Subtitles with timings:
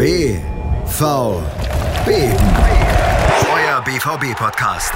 [0.00, 0.40] BVB.
[3.52, 4.94] Euer BVB-Podcast.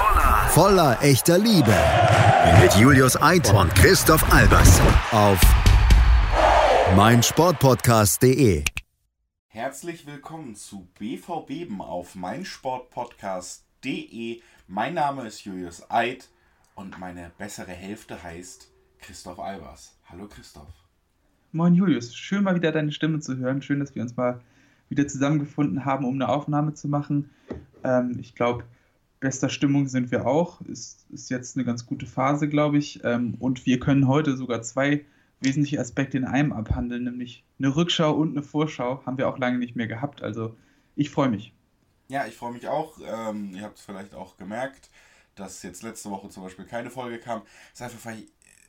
[0.49, 1.75] Voller echter Liebe.
[2.59, 4.81] Mit Julius Eid und Christoph Albers.
[5.11, 5.39] Auf
[6.95, 8.63] meinsportpodcast.de.
[9.45, 14.41] Herzlich willkommen zu BVB auf meinsportpodcast.de.
[14.67, 16.29] Mein Name ist Julius Eid
[16.73, 19.99] und meine bessere Hälfte heißt Christoph Albers.
[20.09, 20.73] Hallo Christoph.
[21.51, 23.61] Moin Julius, schön mal wieder deine Stimme zu hören.
[23.61, 24.41] Schön, dass wir uns mal
[24.95, 27.29] wieder zusammengefunden haben, um eine Aufnahme zu machen.
[27.83, 28.63] Ähm, ich glaube,
[29.19, 30.61] bester Stimmung sind wir auch.
[30.61, 33.01] Ist, ist jetzt eine ganz gute Phase, glaube ich.
[33.03, 35.05] Ähm, und wir können heute sogar zwei
[35.41, 39.03] wesentliche Aspekte in einem abhandeln, nämlich eine Rückschau und eine Vorschau.
[39.05, 40.21] Haben wir auch lange nicht mehr gehabt.
[40.21, 40.55] Also
[40.95, 41.53] ich freue mich.
[42.07, 42.99] Ja, ich freue mich auch.
[43.05, 44.89] Ähm, ihr habt es vielleicht auch gemerkt,
[45.35, 47.41] dass jetzt letzte Woche zum Beispiel keine Folge kam.
[47.73, 48.23] Es ist einfach, weil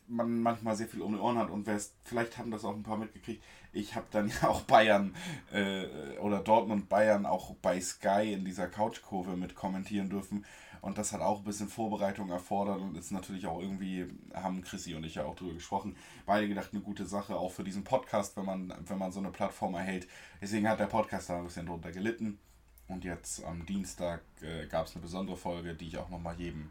[0.09, 1.69] man manchmal sehr viel um die Ohren hat und
[2.05, 3.43] vielleicht haben das auch ein paar mitgekriegt.
[3.77, 5.15] Ich habe dann ja auch Bayern
[5.53, 5.87] äh,
[6.21, 10.45] oder Dortmund Bayern auch bei Sky in dieser Couchkurve mit kommentieren dürfen
[10.87, 14.95] und das hat auch ein bisschen Vorbereitung erfordert und ist natürlich auch irgendwie, haben Chrissy
[14.95, 18.37] und ich ja auch drüber gesprochen, beide gedacht, eine gute Sache, auch für diesen Podcast,
[18.37, 20.07] wenn man, wenn man so eine Plattform erhält.
[20.41, 22.39] Deswegen hat der Podcast da ein bisschen drunter gelitten.
[22.87, 26.71] Und jetzt am Dienstag äh, gab es eine besondere Folge, die ich auch nochmal jedem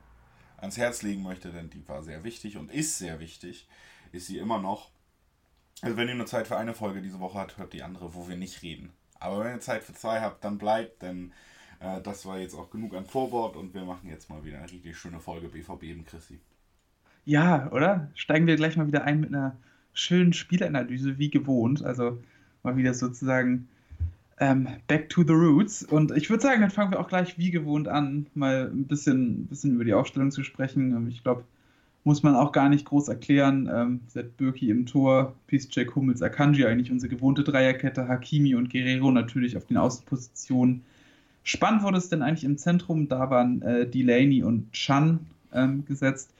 [0.56, 3.68] ans Herz legen möchte, denn die war sehr wichtig und ist sehr wichtig.
[4.14, 4.92] Ist sie immer noch.
[5.82, 8.28] Also wenn ihr nur Zeit für eine Folge diese Woche habt, hört die andere, wo
[8.28, 8.92] wir nicht reden.
[9.20, 11.32] Aber wenn ihr Zeit für zwei habt, dann bleibt, denn
[11.80, 14.72] äh, das war jetzt auch genug an Vorwort und wir machen jetzt mal wieder eine
[14.72, 16.40] richtig schöne Folge BVB im Chrissy.
[17.26, 18.12] Ja, oder?
[18.16, 19.58] Steigen wir gleich mal wieder ein mit einer
[19.94, 21.84] schönen Spielanalyse, wie gewohnt.
[21.84, 22.22] Also
[22.64, 23.68] mal wieder sozusagen
[24.40, 25.84] ähm, back to the roots.
[25.84, 29.48] Und ich würde sagen, dann fangen wir auch gleich wie gewohnt an, mal ein bisschen,
[29.48, 31.08] bisschen über die Aufstellung zu sprechen.
[31.10, 31.46] Ich glaube,
[32.06, 33.70] muss man auch gar nicht groß erklären.
[33.74, 39.12] Ähm, Seth Birki im Tor, Jack Hummels, Akanji eigentlich unsere gewohnte Dreierkette, Hakimi und Guerrero
[39.12, 40.84] natürlich auf den Außenpositionen.
[41.44, 45.20] Spannend wurde es denn eigentlich im Zentrum, da waren äh, Delaney und Chan
[45.52, 46.32] ähm, gesetzt.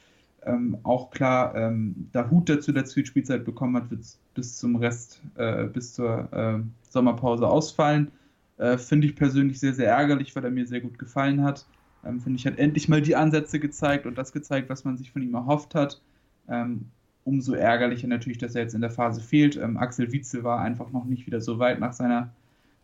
[0.46, 4.02] Ähm, auch klar, ähm, da Hut dazu der Spielzeit bekommen hat, wird
[4.36, 6.60] bis zum Rest, äh, bis zur äh,
[6.90, 8.12] Sommerpause ausfallen.
[8.58, 11.66] Äh, Finde ich persönlich sehr, sehr ärgerlich, weil er mir sehr gut gefallen hat.
[12.06, 15.12] Ähm, Finde ich, hat endlich mal die Ansätze gezeigt und das gezeigt, was man sich
[15.12, 16.02] von ihm erhofft hat.
[16.48, 16.86] Ähm,
[17.24, 19.58] umso ärgerlicher natürlich, dass er jetzt in der Phase fehlt.
[19.58, 22.32] Ähm, Axel Witzel war einfach noch nicht wieder so weit nach seiner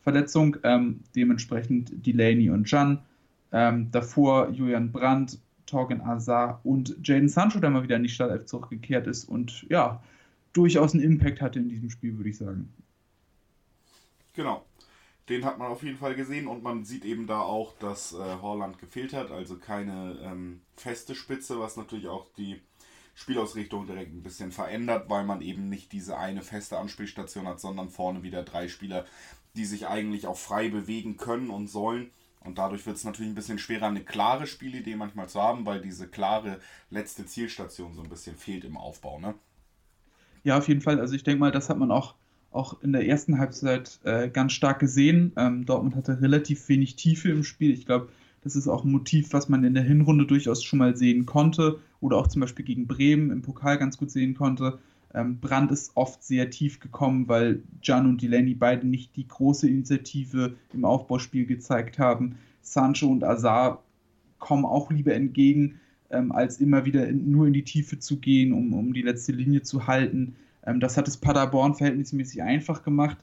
[0.02, 0.58] Verletzung.
[0.64, 3.00] Ähm, dementsprechend Delaney und Jan.
[3.52, 8.46] Ähm, davor Julian Brandt, Torgen Azar und Jaden Sancho, der mal wieder in die Startelf
[8.46, 10.02] zurückgekehrt ist und ja,
[10.54, 12.70] durchaus einen Impact hatte in diesem Spiel, würde ich sagen.
[14.34, 14.66] Genau.
[15.32, 18.18] Den hat man auf jeden Fall gesehen und man sieht eben da auch, dass äh,
[18.42, 22.60] Horland gefehlt hat, also keine ähm, feste Spitze, was natürlich auch die
[23.16, 27.88] Spielausrichtung direkt ein bisschen verändert, weil man eben nicht diese eine feste Anspielstation hat, sondern
[27.88, 29.06] vorne wieder drei Spieler,
[29.56, 32.12] die sich eigentlich auch frei bewegen können und sollen.
[32.42, 35.80] Und dadurch wird es natürlich ein bisschen schwerer, eine klare Spielidee manchmal zu haben, weil
[35.80, 36.60] diese klare
[36.90, 39.18] letzte Zielstation so ein bisschen fehlt im Aufbau.
[39.18, 39.36] Ne?
[40.44, 41.00] Ja, auf jeden Fall.
[41.00, 42.16] Also ich denke mal, das hat man auch,
[42.52, 45.32] auch in der ersten Halbzeit äh, ganz stark gesehen.
[45.38, 47.72] Ähm, Dortmund hatte relativ wenig Tiefe im Spiel.
[47.72, 48.10] Ich glaube,
[48.44, 51.80] das ist auch ein Motiv, was man in der Hinrunde durchaus schon mal sehen konnte
[52.00, 54.80] oder auch zum Beispiel gegen Bremen im Pokal ganz gut sehen konnte.
[55.14, 59.68] Ähm, Brand ist oft sehr tief gekommen, weil Jan und Delaney beide nicht die große
[59.68, 62.38] Initiative im Aufbauspiel gezeigt haben.
[62.62, 63.84] Sancho und Azar
[64.40, 65.80] kommen auch lieber entgegen,
[66.10, 69.32] ähm, als immer wieder in, nur in die Tiefe zu gehen, um, um die letzte
[69.32, 70.36] Linie zu halten.
[70.66, 73.18] Ähm, das hat es Paderborn verhältnismäßig einfach gemacht.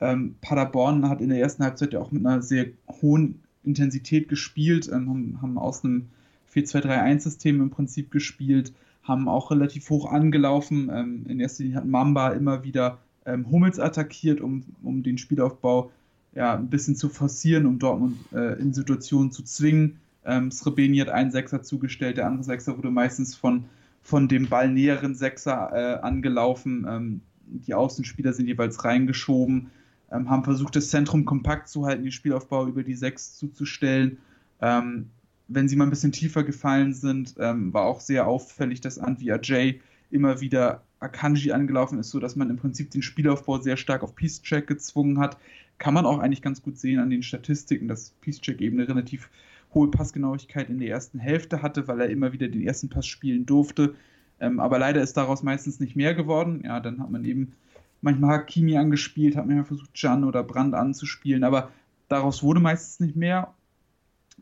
[0.00, 2.66] Ähm, Paderborn hat in der ersten Halbzeit ja auch mit einer sehr
[3.00, 6.08] hohen Intensität gespielt, ähm, haben, haben aus einem
[6.54, 8.72] 4-2-3-1-System im Prinzip gespielt,
[9.02, 10.90] haben auch relativ hoch angelaufen.
[10.92, 15.90] Ähm, in erster Linie hat Mamba immer wieder ähm, Hummels attackiert, um, um den Spielaufbau
[16.34, 19.98] ja, ein bisschen zu forcieren, um Dortmund äh, in Situationen zu zwingen.
[20.24, 23.64] Ähm, Srebeni hat einen Sechser zugestellt, der andere Sechser wurde meistens von,
[24.06, 26.86] von dem ballnäheren Sechser äh, angelaufen.
[26.88, 29.72] Ähm, die Außenspieler sind jeweils reingeschoben,
[30.12, 34.18] ähm, haben versucht, das Zentrum kompakt zu halten, den Spielaufbau über die Sechs zuzustellen.
[34.60, 35.10] Ähm,
[35.48, 39.32] wenn sie mal ein bisschen tiefer gefallen sind, ähm, war auch sehr auffällig, dass Anvi
[39.32, 39.80] Ajay
[40.12, 44.68] immer wieder Akanji angelaufen ist, sodass man im Prinzip den Spielaufbau sehr stark auf Peace-Check
[44.68, 45.36] gezwungen hat.
[45.78, 49.30] Kann man auch eigentlich ganz gut sehen an den Statistiken, dass Peace-Check eben eine relativ
[49.74, 53.46] hohe Passgenauigkeit in der ersten Hälfte hatte, weil er immer wieder den ersten Pass spielen
[53.46, 53.94] durfte.
[54.40, 56.62] Ähm, aber leider ist daraus meistens nicht mehr geworden.
[56.64, 57.52] Ja, dann hat man eben
[58.00, 61.70] manchmal Hakimi angespielt, hat manchmal versucht, Jan oder Brand anzuspielen, aber
[62.08, 63.54] daraus wurde meistens nicht mehr.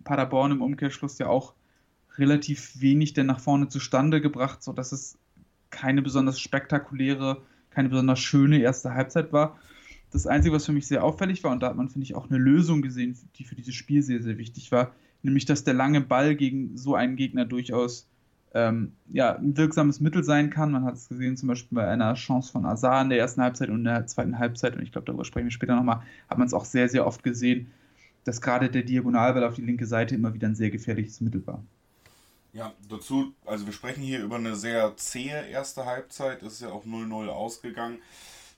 [0.02, 1.54] Paderborn im Umkehrschluss ja auch
[2.16, 5.18] relativ wenig denn nach vorne zustande gebracht, sodass es
[5.70, 9.58] keine besonders spektakuläre, keine besonders schöne erste Halbzeit war.
[10.10, 12.30] das Einzige, was für mich sehr auffällig war, und da hat man, finde ich, auch
[12.30, 14.94] eine Lösung gesehen, die für dieses Spiel sehr, sehr wichtig war,
[15.24, 18.08] nämlich, dass der lange Ball gegen so einen Gegner durchaus
[18.54, 20.70] ähm, ja, ein wirksames Mittel sein kann.
[20.70, 23.68] Man hat es gesehen, zum Beispiel bei einer Chance von Azar in der ersten Halbzeit
[23.68, 26.46] und in der zweiten Halbzeit, und ich glaube, darüber sprechen wir später nochmal, hat man
[26.46, 27.72] es auch sehr, sehr oft gesehen,
[28.24, 31.62] dass gerade der Diagonalball auf die linke Seite immer wieder ein sehr gefährliches Mittel war.
[32.52, 36.86] Ja, dazu, also wir sprechen hier über eine sehr zähe erste Halbzeit, ist ja auch
[36.86, 37.98] 0-0 ausgegangen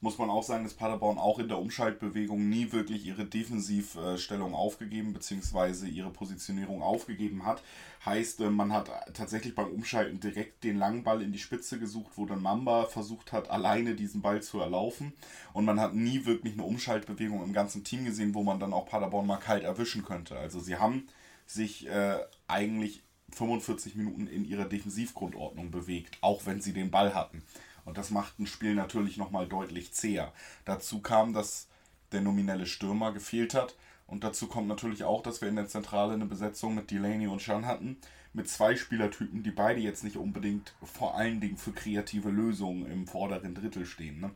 [0.06, 5.12] muss man auch sagen, dass Paderborn auch in der Umschaltbewegung nie wirklich ihre Defensivstellung aufgegeben
[5.12, 5.88] bzw.
[5.88, 7.60] ihre Positionierung aufgegeben hat.
[8.04, 12.12] Heißt, äh, man hat tatsächlich beim Umschalten direkt den langen Ball in die Spitze gesucht,
[12.14, 15.12] wo dann Mamba versucht hat, alleine diesen Ball zu erlaufen.
[15.52, 18.86] Und man hat nie wirklich eine Umschaltbewegung im ganzen Team gesehen, wo man dann auch
[18.86, 20.38] Paderborn mal kalt erwischen könnte.
[20.38, 21.08] Also sie haben
[21.46, 27.42] sich äh, eigentlich 45 Minuten in ihrer Defensivgrundordnung bewegt, auch wenn sie den Ball hatten.
[27.86, 30.32] Und das macht ein Spiel natürlich nochmal deutlich zäher.
[30.66, 31.68] Dazu kam, dass
[32.12, 33.74] der nominelle Stürmer gefehlt hat.
[34.06, 37.40] Und dazu kommt natürlich auch, dass wir in der Zentrale eine Besetzung mit Delaney und
[37.40, 37.96] Chan hatten.
[38.32, 43.06] Mit zwei Spielertypen, die beide jetzt nicht unbedingt vor allen Dingen für kreative Lösungen im
[43.06, 44.20] vorderen Drittel stehen.
[44.20, 44.30] Ne?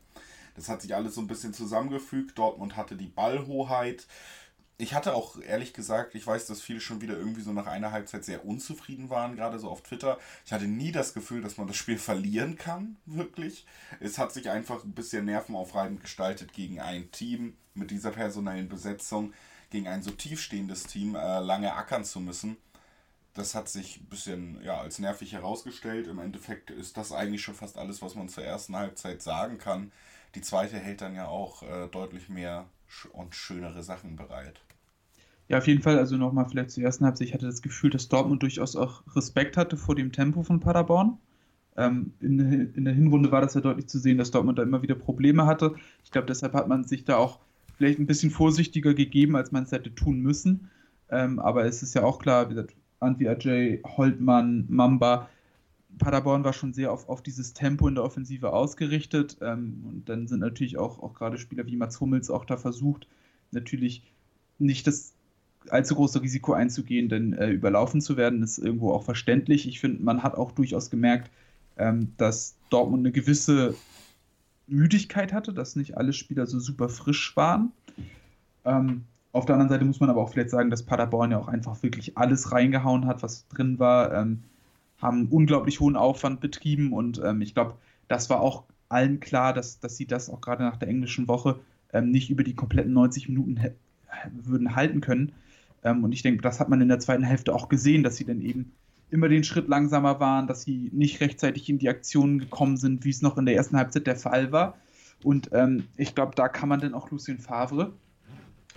[0.55, 2.39] Das hat sich alles so ein bisschen zusammengefügt.
[2.39, 4.07] Dortmund hatte die Ballhoheit
[4.81, 7.93] ich hatte auch ehrlich gesagt, ich weiß, dass viele schon wieder irgendwie so nach einer
[7.93, 10.19] Halbzeit sehr unzufrieden waren, gerade so auf Twitter.
[10.47, 13.67] Ich hatte nie das Gefühl, dass man das Spiel verlieren kann, wirklich.
[14.01, 19.35] Es hat sich einfach ein bisschen nervenaufreibend gestaltet gegen ein Team mit dieser personellen Besetzung,
[19.69, 22.57] gegen ein so tiefstehendes Team äh, lange ackern zu müssen.
[23.35, 26.07] Das hat sich ein bisschen ja, als nervig herausgestellt.
[26.07, 29.93] Im Endeffekt ist das eigentlich schon fast alles, was man zur ersten Halbzeit sagen kann.
[30.35, 32.67] Die zweite hält dann ja auch äh, deutlich mehr
[33.13, 34.61] und schönere Sachen bereit.
[35.51, 38.09] Ja, auf jeden Fall, also nochmal vielleicht zur ersten Halbzeit, ich hatte das Gefühl, dass
[38.09, 41.19] Dortmund durchaus auch Respekt hatte vor dem Tempo von Paderborn.
[41.77, 42.39] Ähm, in,
[42.73, 45.47] in, der Hinrunde war das ja deutlich zu sehen, dass Dortmund da immer wieder Probleme
[45.47, 45.75] hatte.
[46.05, 47.41] Ich glaube, deshalb hat man sich da auch
[47.77, 50.71] vielleicht ein bisschen vorsichtiger gegeben, als man es hätte tun müssen.
[51.11, 55.29] Ähm, aber es ist ja auch klar, wie gesagt, Antwi Ajay, Holtmann, Mamba,
[55.99, 59.39] Paderborn war schon sehr auf, auf dieses Tempo in der Offensive ausgerichtet.
[59.41, 63.09] Ähm, und dann sind natürlich auch, auch gerade Spieler wie Mats Hummels auch da versucht,
[63.51, 64.05] natürlich
[64.61, 65.15] nicht das
[65.69, 69.69] allzu große Risiko einzugehen, denn äh, überlaufen zu werden, ist irgendwo auch verständlich.
[69.69, 71.31] Ich finde, man hat auch durchaus gemerkt,
[71.77, 73.75] ähm, dass Dortmund eine gewisse
[74.67, 77.73] Müdigkeit hatte, dass nicht alle Spieler so super frisch waren.
[78.65, 81.49] Ähm, auf der anderen Seite muss man aber auch vielleicht sagen, dass Paderborn ja auch
[81.49, 84.43] einfach wirklich alles reingehauen hat, was drin war, ähm,
[85.01, 87.75] haben unglaublich hohen Aufwand betrieben und ähm, ich glaube,
[88.09, 91.59] das war auch allen klar, dass, dass sie das auch gerade nach der englischen Woche
[91.93, 93.59] ähm, nicht über die kompletten 90 Minuten
[94.33, 95.33] würden halten können.
[95.83, 98.25] Ähm, und ich denke, das hat man in der zweiten Hälfte auch gesehen, dass sie
[98.25, 98.73] dann eben
[99.11, 103.11] immer den Schritt langsamer waren, dass sie nicht rechtzeitig in die Aktionen gekommen sind, wie
[103.11, 104.77] es noch in der ersten Halbzeit der Fall war.
[105.25, 107.93] Und ähm, ich glaube, da kann man dann auch Lucien Favre,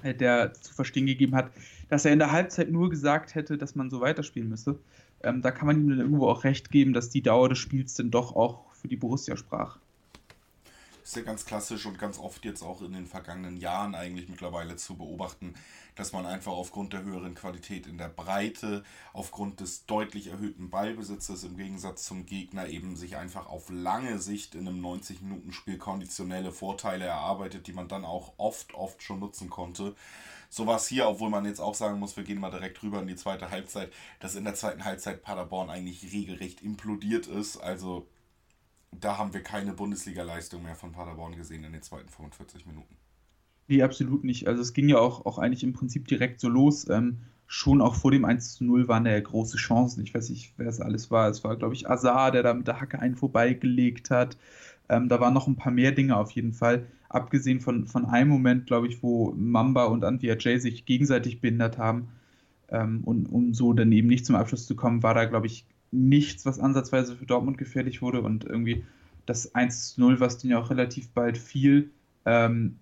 [0.02, 1.52] äh, der zu verstehen gegeben hat,
[1.90, 4.80] dass er in der Halbzeit nur gesagt hätte, dass man so weiterspielen müsse.
[5.22, 7.94] Ähm, da kann man ihm dann irgendwo auch recht geben, dass die Dauer des Spiels
[7.94, 9.78] dann doch auch für die Borussia sprach
[11.04, 14.78] ist ja ganz klassisch und ganz oft jetzt auch in den vergangenen Jahren eigentlich mittlerweile
[14.78, 15.54] zu beobachten,
[15.96, 21.44] dass man einfach aufgrund der höheren Qualität in der Breite, aufgrund des deutlich erhöhten Ballbesitzes
[21.44, 27.06] im Gegensatz zum Gegner eben sich einfach auf lange Sicht in einem 90-Minuten-Spiel konditionelle Vorteile
[27.06, 29.96] erarbeitet, die man dann auch oft, oft schon nutzen konnte.
[30.50, 33.02] So war es hier, obwohl man jetzt auch sagen muss, wir gehen mal direkt rüber
[33.02, 37.58] in die zweite Halbzeit, dass in der zweiten Halbzeit Paderborn eigentlich regelrecht implodiert ist.
[37.58, 38.08] Also
[39.00, 42.96] da haben wir keine Bundesliga-Leistung mehr von Paderborn gesehen in den zweiten 45 Minuten.
[43.68, 44.48] Nee, absolut nicht.
[44.48, 46.88] Also es ging ja auch, auch eigentlich im Prinzip direkt so los.
[46.90, 50.04] Ähm, schon auch vor dem 1 zu 0 waren da ja große Chancen.
[50.04, 51.30] Ich weiß nicht, wer es alles war.
[51.30, 54.38] Es war, glaube ich, Azar, der da mit der Hacke einen vorbeigelegt hat.
[54.90, 56.88] Ähm, da waren noch ein paar mehr Dinge auf jeden Fall.
[57.10, 61.78] Abgesehen von, von einem Moment, glaube ich, wo Mamba und Antia Jay sich gegenseitig behindert
[61.78, 62.10] haben.
[62.70, 65.66] Ähm, und um so dann eben nicht zum Abschluss zu kommen, war da, glaube ich,
[65.94, 68.84] nichts, was ansatzweise für Dortmund gefährlich wurde und irgendwie
[69.26, 71.92] das 1-0, was dann ja auch relativ bald fiel,
[72.26, 72.80] ähm,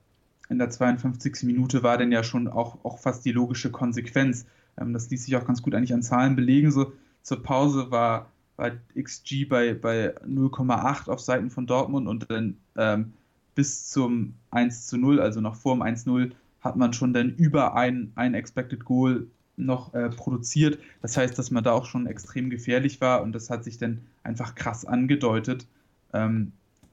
[0.49, 1.43] in der 52.
[1.43, 4.45] Minute war dann ja schon auch, auch fast die logische Konsequenz.
[4.77, 6.71] Ähm, das ließ sich auch ganz gut eigentlich an Zahlen belegen.
[6.71, 12.57] So zur Pause war, war XG bei, bei 0,8 auf Seiten von Dortmund und dann
[12.75, 13.13] ähm,
[13.55, 18.11] bis zum 1 0, also noch vor dem 1-0, hat man schon dann über ein,
[18.15, 19.27] ein Expected Goal
[19.65, 20.79] noch äh, produziert.
[21.01, 24.01] Das heißt, dass man da auch schon extrem gefährlich war und das hat sich dann
[24.23, 25.67] einfach krass angedeutet.
[26.13, 26.51] Ähm,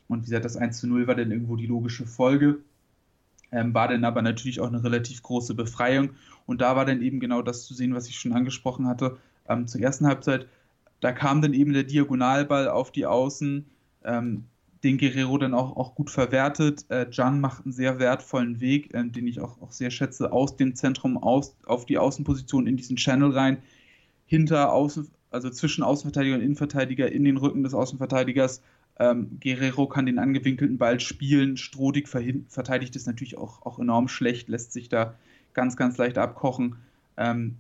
[0.09, 2.59] und wie gesagt, das 1 zu 0 war dann irgendwo die logische Folge.
[3.51, 6.11] Ähm, war dann aber natürlich auch eine relativ große Befreiung.
[6.47, 9.19] Und da war dann eben genau das zu sehen, was ich schon angesprochen hatte.
[9.49, 10.47] Ähm, zur ersten Halbzeit,
[11.01, 13.67] da kam dann eben der Diagonalball auf die Außen.
[14.05, 14.45] Ähm,
[14.85, 16.87] den Guerrero dann auch, auch gut verwertet.
[16.89, 20.57] Äh, Jan macht einen sehr wertvollen Weg, äh, den ich auch, auch sehr schätze, aus
[20.57, 23.59] dem Zentrum aus, auf die Außenposition in diesen Channel rein,
[24.27, 28.63] hinter Außen, also zwischen Außenverteidiger und Innenverteidiger in den Rücken des Außenverteidigers.
[29.01, 31.57] Ähm, Guerrero kann den angewinkelten Ball spielen.
[31.57, 35.15] Strodig verteidigt es natürlich auch, auch enorm schlecht, lässt sich da
[35.55, 36.77] ganz, ganz leicht abkochen.
[37.17, 37.57] Ähm,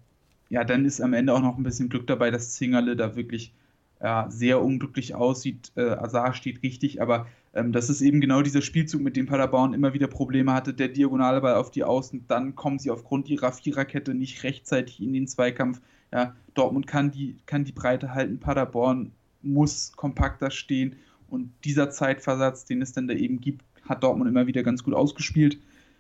[0.51, 3.53] ja, dann ist am Ende auch noch ein bisschen Glück dabei, dass Zingerle da wirklich
[4.03, 5.73] ja, sehr unglücklich aussieht.
[5.77, 9.75] Äh, Azar steht richtig, aber ähm, das ist eben genau dieser Spielzug, mit dem Paderborn
[9.75, 10.75] immer wieder Probleme hatte.
[10.75, 15.13] Der diagonale Ball auf die Außen, dann kommen sie aufgrund ihrer Viererkette nicht rechtzeitig in
[15.13, 15.81] den Zweikampf.
[16.13, 19.13] Ja, Dortmund kann die, kann die Breite halten, Paderborn
[19.43, 20.97] muss kompakter stehen
[21.29, 24.95] und dieser Zeitversatz, den es dann da eben gibt, hat Dortmund immer wieder ganz gut
[24.95, 25.59] ausgespielt,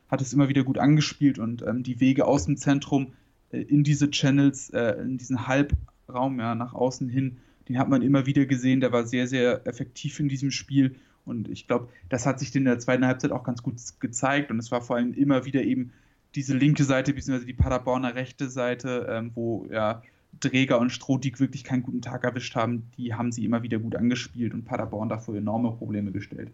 [0.08, 3.12] hat es immer wieder gut angespielt und ähm, die Wege aus dem Zentrum
[3.50, 7.38] äh, in diese Channels, äh, in diesen Halbraum ja, nach außen hin,
[7.68, 10.96] den hat man immer wieder gesehen, der war sehr, sehr effektiv in diesem Spiel.
[11.24, 14.50] Und ich glaube, das hat sich in der zweiten Halbzeit auch ganz gut gezeigt.
[14.50, 15.92] Und es war vor allem immer wieder eben
[16.34, 20.02] diese linke Seite, beziehungsweise die Paderborner rechte Seite, ähm, wo ja
[20.40, 23.96] Dräger und Strohdig wirklich keinen guten Tag erwischt haben, die haben sie immer wieder gut
[23.96, 26.50] angespielt und Paderborn davor enorme Probleme gestellt.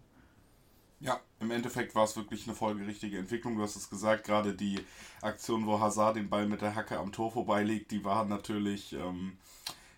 [1.01, 3.57] Ja, im Endeffekt war es wirklich eine folgerichtige Entwicklung.
[3.57, 4.81] Du hast es gesagt, gerade die
[5.21, 9.33] Aktion, wo Hazard den Ball mit der Hacke am Tor vorbeilegt, die war natürlich ähm,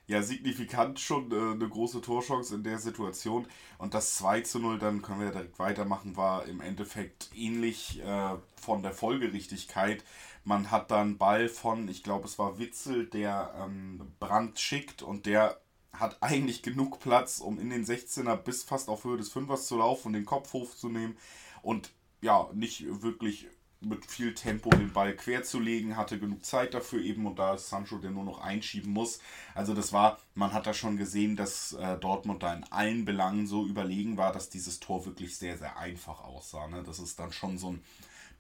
[0.07, 3.47] ja signifikant schon äh, eine große Torchance in der Situation.
[3.79, 8.37] Und das 2 zu 0, dann können wir direkt weitermachen, war im Endeffekt ähnlich äh,
[8.61, 10.05] von der Folgerichtigkeit.
[10.45, 15.27] Man hat dann Ball von, ich glaube es war Witzel, der ähm, Brand schickt und
[15.27, 15.61] der
[15.93, 19.79] hat eigentlich genug Platz, um in den 16er bis fast auf Höhe des 5ers zu
[19.79, 21.17] laufen und den Kopf hochzunehmen.
[21.63, 23.49] Und ja, nicht wirklich
[23.89, 27.99] mit viel Tempo den Ball querzulegen, hatte genug Zeit dafür eben und da ist Sancho,
[27.99, 29.21] der nur noch einschieben muss.
[29.55, 33.47] Also das war, man hat da schon gesehen, dass äh, Dortmund da in allen Belangen
[33.47, 36.69] so überlegen war, dass dieses Tor wirklich sehr, sehr einfach aussah.
[36.69, 36.83] Ne?
[36.85, 37.83] Das ist dann schon so ein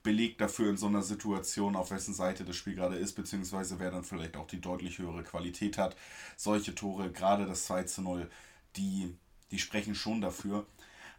[0.02, 3.90] Beleg dafür in so einer Situation, auf wessen Seite das Spiel gerade ist, beziehungsweise wer
[3.90, 5.96] dann vielleicht auch die deutlich höhere Qualität hat.
[6.36, 8.30] Solche Tore, gerade das 2 zu 0,
[8.76, 9.16] die,
[9.50, 10.64] die sprechen schon dafür.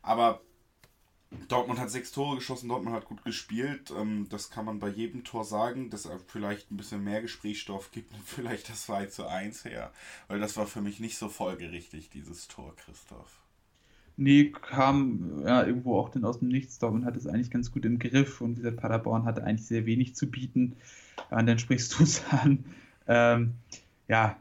[0.01, 0.41] Aber
[1.49, 3.91] Dortmund hat sechs Tore geschossen, Dortmund hat gut gespielt.
[3.97, 7.91] Ähm, das kann man bei jedem Tor sagen, dass er vielleicht ein bisschen mehr Gesprächsstoff
[7.91, 9.91] gibt, vielleicht das 2 zu 1 her.
[10.27, 13.41] Weil das war für mich nicht so folgerichtig, dieses Tor, Christoph.
[14.19, 16.79] Nee, kam ja irgendwo auch denn aus dem Nichts.
[16.79, 20.15] Dortmund hat es eigentlich ganz gut im Griff und dieser Paderborn hatte eigentlich sehr wenig
[20.15, 20.75] zu bieten.
[21.29, 22.65] Und dann sprichst du es an.
[23.07, 23.53] Ähm,
[24.07, 24.37] ja,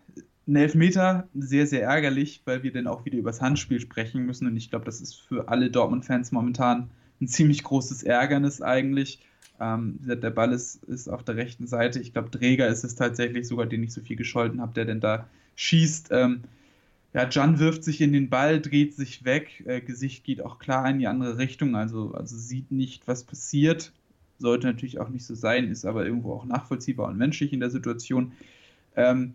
[0.47, 4.47] ein Elfmeter, sehr, sehr ärgerlich, weil wir dann auch wieder über das Handspiel sprechen müssen.
[4.47, 9.21] Und ich glaube, das ist für alle Dortmund-Fans momentan ein ziemlich großes Ärgernis eigentlich.
[9.59, 11.99] Ähm, der Ball ist, ist auf der rechten Seite.
[11.99, 15.01] Ich glaube, Träger ist es tatsächlich sogar, den ich so viel gescholten habe, der denn
[15.01, 16.09] da schießt.
[16.13, 16.43] Ähm,
[17.13, 20.89] ja, Jan wirft sich in den Ball, dreht sich weg, äh, Gesicht geht auch klar
[20.91, 23.93] in die andere Richtung, also, also sieht nicht, was passiert.
[24.39, 27.71] Sollte natürlich auch nicht so sein, ist aber irgendwo auch nachvollziehbar und menschlich in der
[27.71, 28.33] Situation.
[28.95, 29.33] Ähm,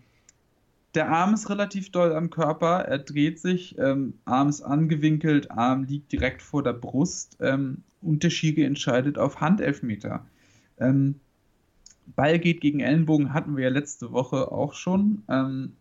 [0.93, 5.83] der Arm ist relativ doll am Körper, er dreht sich, ähm, Arm ist angewinkelt, Arm
[5.85, 10.25] liegt direkt vor der Brust ähm, und der Schiri entscheidet auf Handelfmeter.
[10.79, 11.15] Ähm,
[12.15, 15.23] Ball geht gegen Ellenbogen, hatten wir ja letzte Woche auch schon.
[15.29, 15.73] Ähm,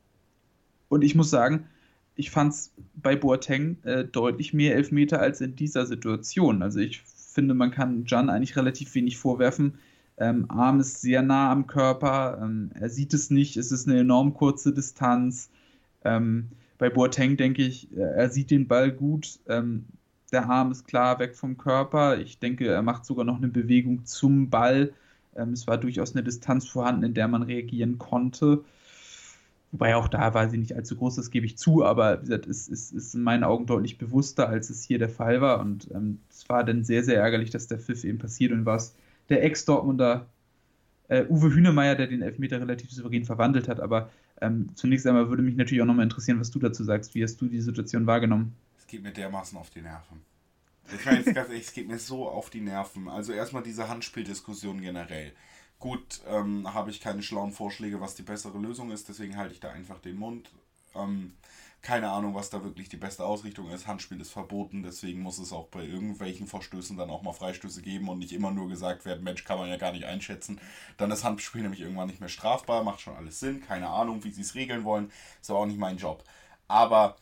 [0.88, 1.66] und ich muss sagen,
[2.14, 6.62] ich fand es bei Boateng äh, deutlich mehr Elfmeter als in dieser Situation.
[6.62, 9.78] Also ich finde, man kann Jan eigentlich relativ wenig vorwerfen
[10.20, 14.00] ähm, Arm ist sehr nah am Körper, ähm, er sieht es nicht, es ist eine
[14.00, 15.50] enorm kurze Distanz.
[16.04, 19.86] Ähm, bei Boateng denke ich, äh, er sieht den Ball gut, ähm,
[20.30, 22.18] der Arm ist klar weg vom Körper.
[22.18, 24.92] Ich denke, er macht sogar noch eine Bewegung zum Ball.
[25.34, 28.62] Ähm, es war durchaus eine Distanz vorhanden, in der man reagieren konnte.
[29.72, 32.46] Wobei auch da war sie nicht allzu groß, das gebe ich zu, aber wie gesagt,
[32.46, 35.60] es ist, ist, in meinen Augen deutlich bewusster, als es hier der Fall war.
[35.60, 38.76] Und ähm, es war dann sehr, sehr ärgerlich, dass der Pfiff eben passiert und war
[38.76, 38.94] es
[39.30, 40.26] der Ex-Dortmunder
[41.08, 43.80] äh, Uwe Hünemeyer, der den Elfmeter relativ souverän verwandelt hat.
[43.80, 44.10] Aber
[44.40, 47.14] ähm, zunächst einmal würde mich natürlich auch nochmal interessieren, was du dazu sagst.
[47.14, 48.54] Wie hast du die Situation wahrgenommen?
[48.78, 50.20] Es geht mir dermaßen auf die Nerven.
[50.92, 53.08] Ich meine jetzt ganz ehrlich, es geht mir so auf die Nerven.
[53.08, 55.32] Also erstmal diese Handspieldiskussion generell.
[55.78, 59.60] Gut, ähm, habe ich keine schlauen Vorschläge, was die bessere Lösung ist, deswegen halte ich
[59.60, 60.50] da einfach den Mund.
[60.94, 61.32] Ähm,
[61.82, 63.86] keine Ahnung, was da wirklich die beste Ausrichtung ist.
[63.86, 68.08] Handspiel ist verboten, deswegen muss es auch bei irgendwelchen Verstößen dann auch mal Freistöße geben
[68.08, 70.60] und nicht immer nur gesagt werden, Mensch, kann man ja gar nicht einschätzen.
[70.98, 74.30] Dann ist Handspiel nämlich irgendwann nicht mehr strafbar, macht schon alles Sinn, keine Ahnung, wie
[74.30, 75.10] sie es regeln wollen,
[75.40, 76.22] ist aber auch nicht mein Job.
[76.68, 77.16] Aber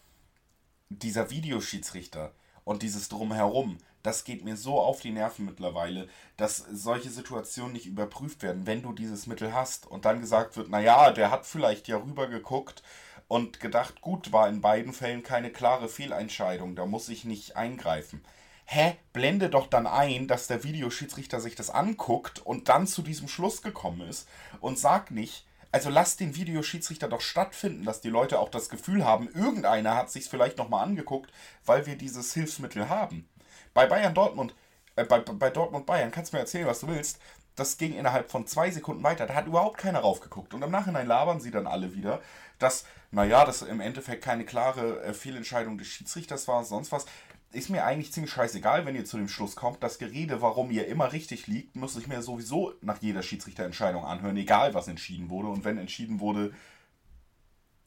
[0.88, 2.32] dieser Videoschiedsrichter
[2.64, 7.86] und dieses Drumherum, das geht mir so auf die Nerven mittlerweile, dass solche Situationen nicht
[7.86, 11.88] überprüft werden, wenn du dieses Mittel hast und dann gesagt wird, naja, der hat vielleicht
[11.88, 12.82] ja rüber geguckt
[13.28, 18.24] und gedacht, gut, war in beiden Fällen keine klare Fehlentscheidung, da muss ich nicht eingreifen.
[18.64, 18.96] Hä?
[19.12, 23.62] Blende doch dann ein, dass der Videoschiedsrichter sich das anguckt und dann zu diesem Schluss
[23.62, 24.28] gekommen ist
[24.60, 29.04] und sag nicht, also lass den Videoschiedsrichter doch stattfinden, dass die Leute auch das Gefühl
[29.04, 31.30] haben, irgendeiner hat sich vielleicht nochmal angeguckt,
[31.64, 33.28] weil wir dieses Hilfsmittel haben.
[33.74, 34.54] Bei Bayern Dortmund,
[34.96, 37.20] äh, bei, bei Dortmund Bayern, kannst du mir erzählen, was du willst.
[37.54, 39.26] Das ging innerhalb von zwei Sekunden weiter.
[39.26, 40.54] Da hat überhaupt keiner raufgeguckt.
[40.54, 42.22] Und im Nachhinein labern sie dann alle wieder,
[42.58, 47.06] dass, naja, das im Endeffekt keine klare äh, Fehlentscheidung des Schiedsrichters war, sonst was
[47.50, 49.82] ist mir eigentlich ziemlich scheißegal, wenn ihr zu dem Schluss kommt.
[49.82, 54.36] Das Gerede, warum ihr immer richtig liegt, muss ich mir sowieso nach jeder Schiedsrichterentscheidung anhören,
[54.36, 55.48] egal was entschieden wurde.
[55.48, 56.52] Und wenn entschieden wurde,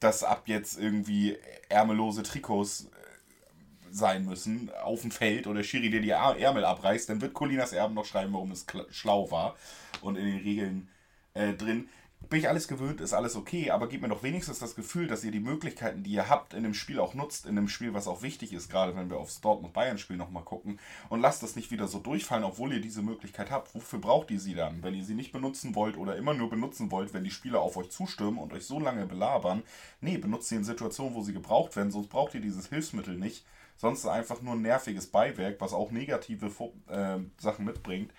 [0.00, 1.38] dass ab jetzt irgendwie
[1.68, 2.88] ärmellose Trikots äh,
[3.92, 7.94] sein müssen auf dem Feld oder Schiri, der die Ärmel abreißt, dann wird Colinas Erben
[7.94, 9.54] noch schreiben, warum es schlau war
[10.00, 10.88] und in den Regeln
[11.34, 11.88] äh, drin
[12.28, 15.24] bin ich alles gewöhnt, ist alles okay, aber gebt mir doch wenigstens das Gefühl, dass
[15.24, 18.08] ihr die Möglichkeiten, die ihr habt, in dem Spiel auch nutzt, in dem Spiel, was
[18.08, 21.88] auch wichtig ist, gerade wenn wir aufs Dortmund-Bayern-Spiel nochmal gucken und lasst das nicht wieder
[21.88, 23.74] so durchfallen, obwohl ihr diese Möglichkeit habt.
[23.74, 24.82] Wofür braucht ihr sie dann?
[24.82, 27.76] Wenn ihr sie nicht benutzen wollt oder immer nur benutzen wollt, wenn die Spieler auf
[27.76, 29.62] euch zustürmen und euch so lange belabern,
[30.00, 33.44] nee, benutzt sie in Situationen, wo sie gebraucht werden, sonst braucht ihr dieses Hilfsmittel nicht.
[33.76, 36.52] Sonst einfach nur ein nerviges Beiwerk, was auch negative
[36.88, 38.12] äh, Sachen mitbringt.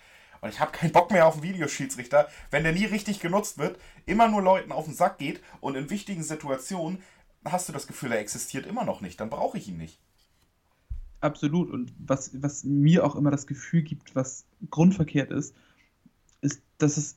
[0.44, 3.78] Und ich habe keinen Bock mehr auf einen Videoschiedsrichter, wenn der nie richtig genutzt wird,
[4.04, 6.98] immer nur Leuten auf den Sack geht und in wichtigen Situationen
[7.46, 9.18] hast du das Gefühl, er existiert immer noch nicht.
[9.18, 10.02] Dann brauche ich ihn nicht.
[11.22, 11.70] Absolut.
[11.70, 15.56] Und was, was mir auch immer das Gefühl gibt, was grundverkehrt ist,
[16.42, 17.16] ist, dass es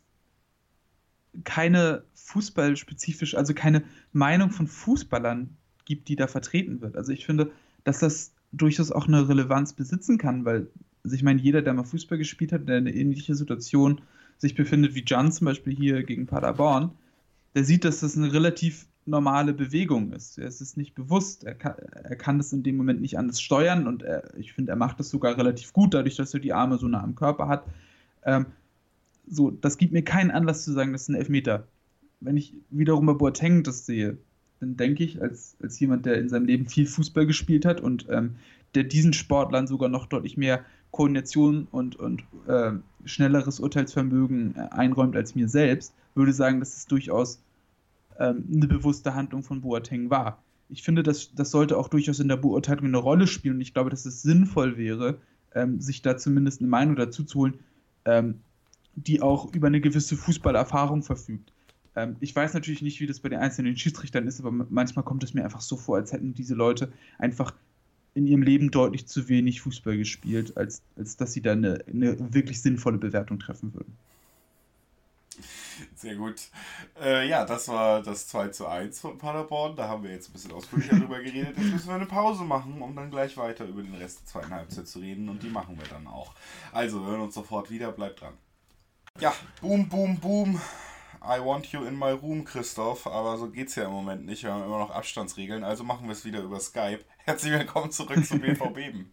[1.44, 6.96] keine fußballspezifisch, also keine Meinung von Fußballern gibt, die da vertreten wird.
[6.96, 7.52] Also ich finde,
[7.84, 10.70] dass das durchaus auch eine Relevanz besitzen kann, weil
[11.08, 14.02] also ich meine, jeder, der mal Fußball gespielt hat, der in einer ähnlichen Situation
[14.38, 16.92] sich befindet wie Jan zum Beispiel hier gegen Paderborn,
[17.56, 20.38] der sieht, dass das eine relativ normale Bewegung ist.
[20.38, 23.40] Er ist es nicht bewusst, er kann, er kann das in dem Moment nicht anders
[23.40, 26.52] steuern und er, ich finde, er macht das sogar relativ gut, dadurch, dass er die
[26.52, 27.64] Arme so nah am Körper hat.
[28.26, 28.48] Ähm,
[29.30, 31.68] so, das gibt mir keinen Anlass zu sagen, das ist ein Elfmeter.
[32.20, 34.18] Wenn ich wiederum bei Boateng das sehe,
[34.60, 38.08] dann denke ich, als, als jemand, der in seinem Leben viel Fußball gespielt hat und
[38.10, 38.36] ähm,
[38.76, 42.72] der diesen Sportlern sogar noch deutlich mehr Koordination und, und äh,
[43.06, 47.42] schnelleres Urteilsvermögen äh, einräumt als mir selbst, würde sagen, dass es durchaus
[48.20, 50.42] ähm, eine bewusste Handlung von Boateng war.
[50.70, 53.74] Ich finde, das, das sollte auch durchaus in der Beurteilung eine Rolle spielen und ich
[53.74, 55.18] glaube, dass es sinnvoll wäre,
[55.56, 57.60] ähm, sich da zumindest eine Meinung dazu zu holen,
[58.06, 58.42] ähm,
[58.96, 61.54] die auch über eine gewisse Fußballerfahrung verfügt.
[61.96, 65.24] Ähm, ich weiß natürlich nicht, wie das bei den einzelnen Schiedsrichtern ist, aber manchmal kommt
[65.24, 67.54] es mir einfach so vor, als hätten diese Leute einfach
[68.18, 72.34] in ihrem Leben deutlich zu wenig Fußball gespielt, als, als dass sie da eine, eine
[72.34, 73.96] wirklich sinnvolle Bewertung treffen würden.
[75.96, 76.50] Sehr gut.
[77.00, 79.76] Äh, ja, das war das 2 zu 1 von Paderborn.
[79.76, 81.56] Da haben wir jetzt ein bisschen ausführlicher drüber geredet.
[81.56, 84.52] Jetzt müssen wir eine Pause machen, um dann gleich weiter über den Rest der zweiten
[84.52, 85.30] Halbzeit zu reden.
[85.30, 86.34] Und die machen wir dann auch.
[86.72, 87.92] Also, wir hören uns sofort wieder.
[87.92, 88.34] Bleibt dran.
[89.20, 90.60] Ja, boom, boom, boom.
[91.22, 93.08] I want you in my room, Christoph.
[93.08, 94.44] Aber so geht's ja im Moment nicht.
[94.44, 95.64] Wir haben immer noch Abstandsregeln.
[95.64, 97.00] Also machen wir es wieder über Skype.
[97.18, 99.06] Herzlich willkommen zurück zu BVB.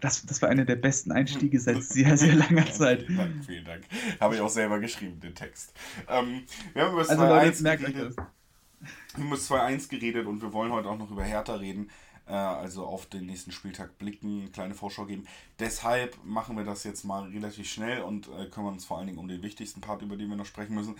[0.00, 3.04] Das, das war einer der besten Einstiege seit sehr, sehr langer Zeit.
[3.04, 3.84] vielen Dank, vielen Dank.
[4.20, 5.72] Habe ich auch selber geschrieben, den Text.
[6.08, 8.16] Ähm, wir haben über das also 2-1 geredet.
[8.16, 11.90] Wir haben über 2-1 geredet und wir wollen heute auch noch über Hertha reden.
[12.26, 15.26] Äh, also auf den nächsten Spieltag blicken, kleine Vorschau geben.
[15.58, 19.18] Deshalb machen wir das jetzt mal relativ schnell und äh, kümmern uns vor allen Dingen
[19.18, 20.96] um den wichtigsten Part, über den wir noch sprechen müssen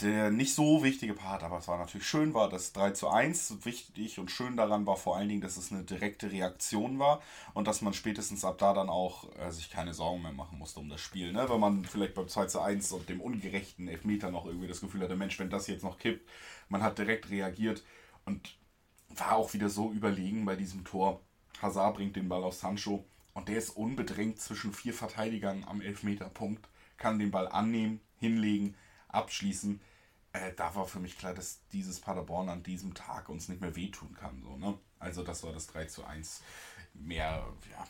[0.00, 3.64] der nicht so wichtige Part, aber es war natürlich schön, war das 3 zu 1.
[3.64, 7.20] Wichtig und schön daran war vor allen Dingen, dass es eine direkte Reaktion war
[7.52, 10.78] und dass man spätestens ab da dann auch äh, sich keine Sorgen mehr machen musste
[10.78, 11.32] um das Spiel.
[11.32, 11.48] Ne?
[11.48, 15.02] Wenn man vielleicht beim 2 zu 1 und dem ungerechten Elfmeter noch irgendwie das Gefühl
[15.02, 16.28] hatte, Mensch, wenn das jetzt noch kippt,
[16.68, 17.82] man hat direkt reagiert
[18.24, 18.56] und
[19.20, 21.20] war auch wieder so überlegen bei diesem Tor.
[21.60, 23.04] Hazard bringt den Ball auf Sancho
[23.34, 28.74] und der ist unbedrängt zwischen vier Verteidigern am Elfmeterpunkt, kann den Ball annehmen, hinlegen,
[29.08, 29.80] abschließen
[30.32, 33.74] äh, da war für mich klar, dass dieses Paderborn an diesem Tag uns nicht mehr
[33.76, 34.42] wehtun kann.
[34.42, 34.78] So, ne?
[34.98, 36.42] Also das war das 3 zu 1.
[36.94, 37.86] Mehr, ja,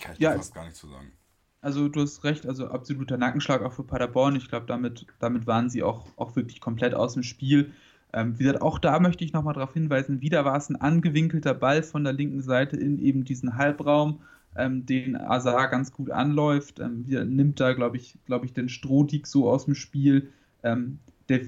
[0.00, 1.12] kann ich ja, fast gar nicht zu sagen.
[1.60, 4.34] Also du hast recht, also absoluter Nackenschlag auch für Paderborn.
[4.34, 7.72] Ich glaube, damit, damit waren sie auch, auch wirklich komplett aus dem Spiel.
[8.12, 11.54] Ähm, wie gesagt, auch da möchte ich nochmal darauf hinweisen, wieder war es ein angewinkelter
[11.54, 14.20] Ball von der linken Seite in eben diesen Halbraum,
[14.56, 16.78] ähm, den Azar ganz gut anläuft.
[16.78, 20.28] Ähm, nimmt da, glaube ich, glaube ich, den Strohdig so aus dem Spiel
[20.62, 20.98] ähm,
[21.28, 21.40] der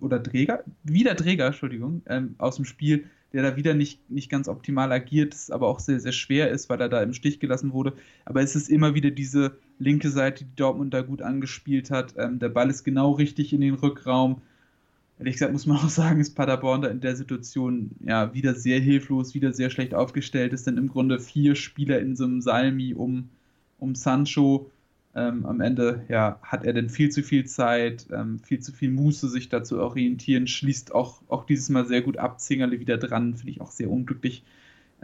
[0.00, 4.48] oder Träger, wieder Träger, Entschuldigung, ähm, aus dem Spiel, der da wieder nicht, nicht ganz
[4.48, 7.94] optimal agiert, aber auch sehr, sehr schwer ist, weil er da im Stich gelassen wurde.
[8.24, 12.14] Aber es ist immer wieder diese linke Seite, die Dortmund da gut angespielt hat.
[12.16, 14.42] Ähm, der Ball ist genau richtig in den Rückraum.
[15.20, 18.80] Ehrlich gesagt muss man auch sagen, ist Paderborn da in der Situation ja wieder sehr
[18.80, 20.54] hilflos, wieder sehr schlecht aufgestellt.
[20.54, 23.28] Es sind im Grunde vier Spieler in so einem Salmi um,
[23.78, 24.70] um Sancho.
[25.14, 28.90] Ähm, am Ende ja, hat er denn viel zu viel Zeit, ähm, viel zu viel
[28.90, 32.96] Muße, sich da zu orientieren, schließt auch, auch dieses Mal sehr gut ab, Zingerle wieder
[32.96, 34.44] dran, finde ich auch sehr unglücklich.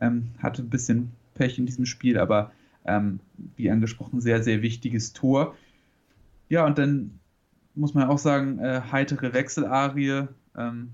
[0.01, 2.53] Ähm, hatte ein bisschen Pech in diesem Spiel, aber
[2.87, 3.21] ähm,
[3.57, 5.57] wie angesprochen, sehr, sehr wichtiges Tor.
[6.49, 7.19] Ja, und dann
[7.77, 10.29] muss man auch sagen, äh, heitere Wechselarie.
[10.57, 10.93] Ähm,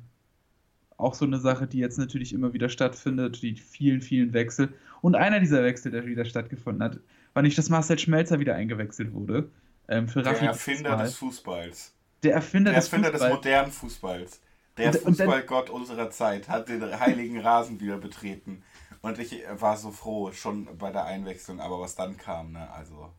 [0.96, 4.72] auch so eine Sache, die jetzt natürlich immer wieder stattfindet, die vielen, vielen Wechsel.
[5.00, 7.00] Und einer dieser Wechsel, der wieder stattgefunden hat,
[7.34, 9.48] war nicht, dass Marcel Schmelzer wieder eingewechselt wurde.
[9.88, 11.94] Ähm, für der Erfinder des Fußballs.
[12.22, 13.30] Der Erfinder, der Erfinder des, Fußball.
[13.30, 14.40] des modernen Fußballs.
[14.76, 18.62] Der und, Fußballgott unserer Zeit hat den heiligen Rasen wieder betreten.
[19.02, 22.70] Und ich war so froh, schon bei der Einwechslung, aber was dann kam, ne?
[22.70, 23.10] Also.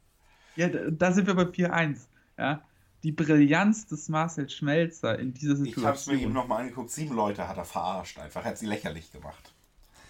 [0.55, 2.07] Ja, da sind wir bei 4-1.
[2.37, 2.61] Ja?
[3.03, 5.83] Die Brillanz des Marcel Schmelzer in dieser Situation.
[5.83, 6.89] Ich habe es mir eben nochmal angeguckt.
[6.89, 8.43] Sieben Leute hat er verarscht einfach.
[8.43, 9.53] Er hat sie lächerlich gemacht.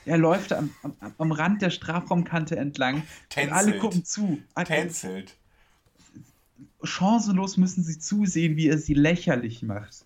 [0.06, 3.04] Er läuft am, am, am Rand der Strafraumkante entlang.
[3.30, 3.54] Tänzelt.
[3.54, 4.40] alle gucken zu.
[4.66, 5.36] Tänzelt.
[6.84, 10.06] Chancenlos müssen sie zusehen, wie er sie lächerlich macht.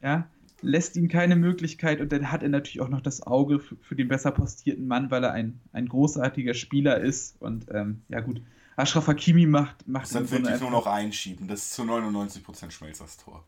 [0.00, 0.28] Ja,
[0.62, 3.96] lässt ihm keine Möglichkeit und dann hat er natürlich auch noch das Auge für, für
[3.96, 7.40] den besser postierten Mann, weil er ein, ein großartiger Spieler ist.
[7.40, 8.40] Und ähm, ja, gut,
[8.76, 9.86] Ashraf Hakimi macht.
[9.86, 11.46] macht dann wirklich nur noch einschieben.
[11.48, 13.44] Das ist zu 99% Schmelzers Tor.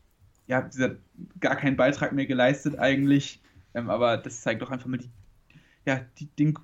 [0.46, 0.96] Ja, sie hat
[1.40, 3.40] gar keinen Beitrag mehr geleistet eigentlich.
[3.74, 5.10] Ähm, aber das zeigt doch einfach mal die,
[5.84, 6.58] ja, die, den,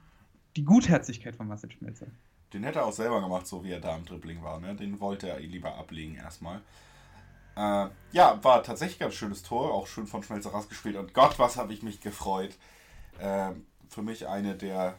[0.56, 2.06] die Gutherzigkeit von Marcel Schmelzer.
[2.52, 4.60] Den hätte er auch selber gemacht, so wie er da im Dribbling war.
[4.60, 4.74] Ne?
[4.74, 6.60] Den wollte er lieber ablegen erstmal.
[7.56, 10.96] Äh, ja, war tatsächlich ein ganz schönes Tor, auch schön von Schmelzer rausgespielt.
[10.96, 12.56] Und Gott, was habe ich mich gefreut.
[13.18, 13.50] Äh,
[13.88, 14.96] für mich eine der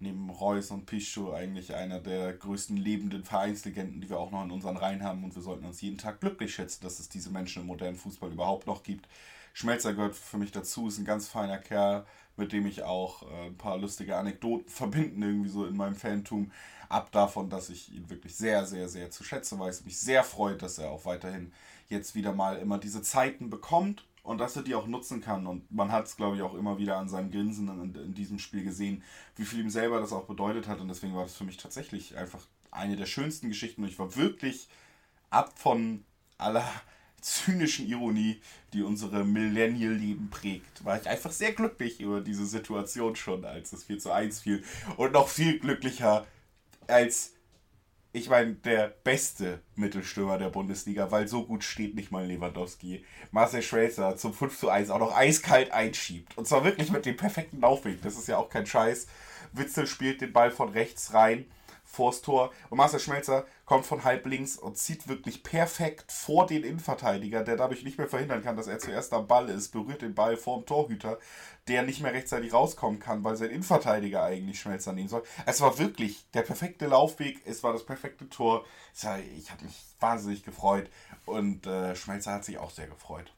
[0.00, 4.50] neben Reus und Pichu eigentlich einer der größten lebenden Vereinslegenden, die wir auch noch in
[4.50, 5.24] unseren Reihen haben.
[5.24, 8.32] Und wir sollten uns jeden Tag glücklich schätzen, dass es diese Menschen im modernen Fußball
[8.32, 9.08] überhaupt noch gibt.
[9.52, 12.06] Schmelzer gehört für mich dazu, ist ein ganz feiner Kerl,
[12.36, 16.52] mit dem ich auch äh, ein paar lustige Anekdoten verbinden, irgendwie so in meinem Fantum.
[16.88, 19.84] Ab davon, dass ich ihn wirklich sehr, sehr, sehr zu schätzen weiß.
[19.84, 21.52] Mich sehr freut, dass er auch weiterhin
[21.88, 25.46] jetzt wieder mal immer diese Zeiten bekommt und dass er die auch nutzen kann.
[25.46, 28.38] Und man hat es, glaube ich, auch immer wieder an seinem Grinsen in, in, diesem
[28.38, 29.02] Spiel gesehen,
[29.36, 30.80] wie viel ihm selber das auch bedeutet hat.
[30.80, 33.82] Und deswegen war das für mich tatsächlich einfach eine der schönsten Geschichten.
[33.82, 34.68] Und ich war wirklich
[35.30, 36.04] ab von
[36.36, 36.70] aller
[37.22, 38.42] zynischen Ironie,
[38.74, 43.84] die unsere Millennial-Leben prägt, war ich einfach sehr glücklich über diese Situation schon, als es
[43.84, 44.62] 4 zu 1 fiel.
[44.98, 46.26] Und noch viel glücklicher,
[46.86, 47.32] als
[48.18, 53.04] ich meine, der beste Mittelstürmer der Bundesliga, weil so gut steht nicht mal Lewandowski.
[53.30, 56.36] Marcel Schwelzer zum 5 zu 1 auch noch eiskalt einschiebt.
[56.36, 58.02] Und zwar wirklich mit dem perfekten Laufweg.
[58.02, 59.06] Das ist ja auch kein Scheiß.
[59.52, 61.46] Witzel spielt den Ball von rechts rein
[61.90, 62.52] vors Tor.
[62.68, 67.56] Und Marcel Schmelzer kommt von halb links und zieht wirklich perfekt vor den Innenverteidiger, der
[67.56, 70.66] dadurch nicht mehr verhindern kann, dass er zuerst am Ball ist, berührt den Ball vorm
[70.66, 71.18] Torhüter,
[71.66, 75.22] der nicht mehr rechtzeitig rauskommen kann, weil sein Innenverteidiger eigentlich Schmelzer nehmen soll.
[75.46, 78.64] Es war wirklich der perfekte Laufweg, es war das perfekte Tor.
[78.94, 80.90] Ich habe mich wahnsinnig gefreut
[81.24, 83.32] und äh, Schmelzer hat sich auch sehr gefreut.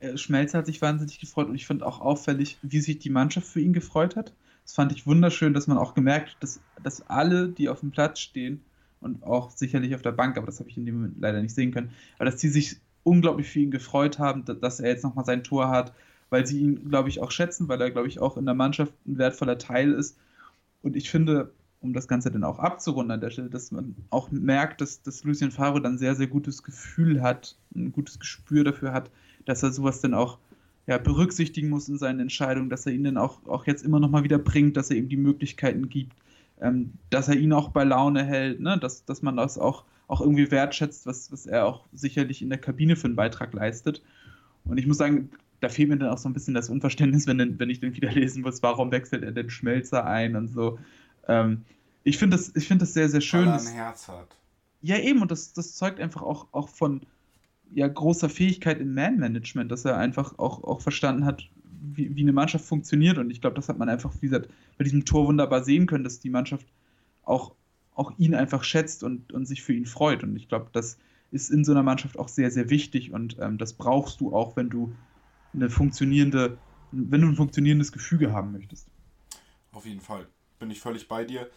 [0.00, 3.46] Äh, Schmelzer hat sich wahnsinnig gefreut und ich finde auch auffällig, wie sich die Mannschaft
[3.46, 4.34] für ihn gefreut hat.
[4.64, 7.90] Das fand ich wunderschön, dass man auch gemerkt hat, dass, dass alle, die auf dem
[7.90, 8.62] Platz stehen
[9.00, 11.54] und auch sicherlich auf der Bank, aber das habe ich in dem Moment leider nicht
[11.54, 15.24] sehen können, aber dass die sich unglaublich für ihn gefreut haben, dass er jetzt nochmal
[15.24, 15.92] sein Tor hat,
[16.30, 18.92] weil sie ihn, glaube ich, auch schätzen, weil er, glaube ich, auch in der Mannschaft
[19.06, 20.16] ein wertvoller Teil ist.
[20.82, 24.30] Und ich finde, um das Ganze dann auch abzurunden an der Stelle, dass man auch
[24.30, 28.92] merkt, dass, dass Lucien Favre dann sehr, sehr gutes Gefühl hat, ein gutes Gespür dafür
[28.92, 29.10] hat,
[29.44, 30.38] dass er sowas dann auch
[30.86, 34.10] ja, berücksichtigen muss in seinen Entscheidungen, dass er ihn dann auch, auch jetzt immer noch
[34.10, 36.16] mal wieder bringt, dass er ihm die Möglichkeiten gibt,
[36.60, 38.78] ähm, dass er ihn auch bei Laune hält, ne?
[38.78, 42.58] dass, dass man das auch, auch irgendwie wertschätzt, was, was er auch sicherlich in der
[42.58, 44.02] Kabine für einen Beitrag leistet.
[44.64, 47.58] Und ich muss sagen, da fehlt mir dann auch so ein bisschen das Unverständnis, wenn,
[47.58, 50.78] wenn ich dann wieder lesen muss, warum wechselt er den Schmelzer ein und so.
[51.28, 51.62] Ähm,
[52.04, 53.46] ich finde das, find das sehr, sehr schön.
[53.46, 54.36] Weil er ein Herz hat.
[54.82, 57.02] Ja, eben, und das, das zeugt einfach auch, auch von,
[57.74, 62.32] ja, großer Fähigkeit im Man-Management, dass er einfach auch, auch verstanden hat, wie, wie eine
[62.32, 63.18] Mannschaft funktioniert.
[63.18, 66.04] Und ich glaube, das hat man einfach, wie gesagt, bei diesem Tor wunderbar sehen können,
[66.04, 66.66] dass die Mannschaft
[67.24, 67.54] auch,
[67.94, 70.22] auch ihn einfach schätzt und, und sich für ihn freut.
[70.22, 70.98] Und ich glaube, das
[71.30, 74.54] ist in so einer Mannschaft auch sehr, sehr wichtig und ähm, das brauchst du auch,
[74.54, 74.94] wenn du
[75.54, 76.58] eine funktionierende,
[76.92, 78.86] wenn du ein funktionierendes Gefüge haben möchtest.
[79.72, 80.26] Auf jeden Fall.
[80.58, 81.50] Bin ich völlig bei dir.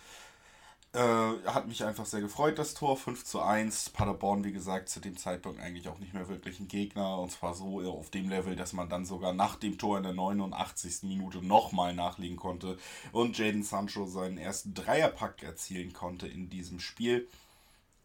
[0.95, 2.95] Äh, hat mich einfach sehr gefreut, das Tor.
[2.95, 3.89] 5 zu 1.
[3.89, 7.19] Paderborn, wie gesagt, zu dem Zeitpunkt eigentlich auch nicht mehr wirklich ein Gegner.
[7.19, 10.13] Und zwar so auf dem Level, dass man dann sogar nach dem Tor in der
[10.13, 11.03] 89.
[11.03, 12.77] Minute nochmal nachlegen konnte.
[13.11, 17.27] Und Jaden Sancho seinen ersten Dreierpack erzielen konnte in diesem Spiel.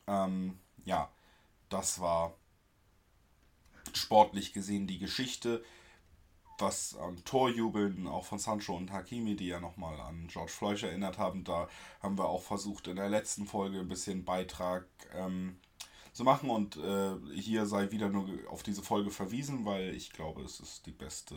[0.09, 1.09] Ähm, ja,
[1.69, 2.35] das war
[3.95, 5.63] sportlich gesehen die Geschichte,
[6.61, 11.19] das an Torjubeln auch von Sancho und Hakimi, die ja nochmal an George Floyd erinnert
[11.19, 11.45] haben.
[11.45, 11.69] Da
[12.03, 15.59] haben wir auch versucht, in der letzten Folge ein bisschen Beitrag ähm,
[16.13, 16.51] zu machen.
[16.51, 20.87] Und äh, hier sei wieder nur auf diese Folge verwiesen, weil ich glaube, es ist
[20.87, 21.35] die beste,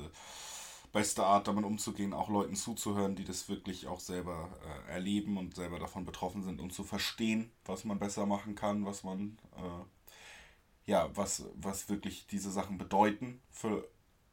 [0.92, 4.50] beste Art, damit umzugehen, auch Leuten zuzuhören, die das wirklich auch selber
[4.88, 8.86] äh, erleben und selber davon betroffen sind, um zu verstehen, was man besser machen kann,
[8.86, 13.88] was man, äh, ja, was, was wirklich diese Sachen bedeuten für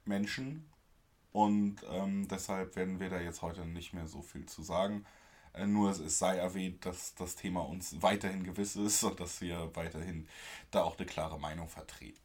[0.05, 0.70] Menschen.
[1.33, 5.05] Und ähm, deshalb werden wir da jetzt heute nicht mehr so viel zu sagen.
[5.53, 9.71] Äh, nur es sei erwähnt, dass das Thema uns weiterhin gewiss ist und dass wir
[9.75, 10.27] weiterhin
[10.71, 12.19] da auch eine klare Meinung vertreten.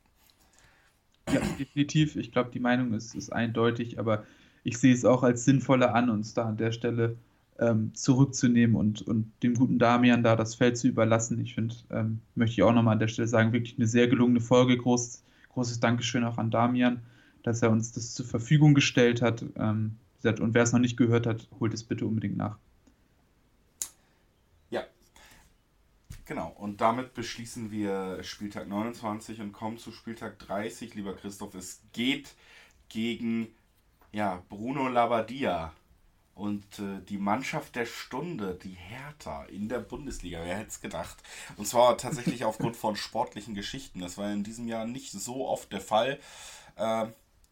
[1.31, 2.15] Ja, definitiv.
[2.15, 4.25] Ich glaube, die Meinung ist, ist eindeutig, aber
[4.63, 7.17] ich sehe es auch als sinnvoller an, uns da an der Stelle
[7.59, 11.39] ähm, zurückzunehmen und, und dem guten Damian da das Feld zu überlassen.
[11.39, 14.41] Ich finde, ähm, möchte ich auch nochmal an der Stelle sagen, wirklich eine sehr gelungene
[14.41, 14.77] Folge.
[14.77, 17.01] Groß, großes Dankeschön auch an Damian,
[17.45, 19.43] dass er uns das zur Verfügung gestellt hat.
[19.57, 22.57] Ähm, und wer es noch nicht gehört hat, holt es bitte unbedingt nach.
[26.25, 31.53] Genau, und damit beschließen wir Spieltag 29 und kommen zu Spieltag 30, lieber Christoph.
[31.53, 32.33] Es geht
[32.89, 33.47] gegen
[34.11, 35.71] ja, Bruno Labbadia
[36.33, 40.39] und äh, die Mannschaft der Stunde, die Hertha in der Bundesliga.
[40.43, 41.17] Wer hätte es gedacht?
[41.57, 43.99] Und zwar tatsächlich aufgrund von sportlichen Geschichten.
[43.99, 46.19] Das war in diesem Jahr nicht so oft der Fall.
[46.75, 47.05] Äh,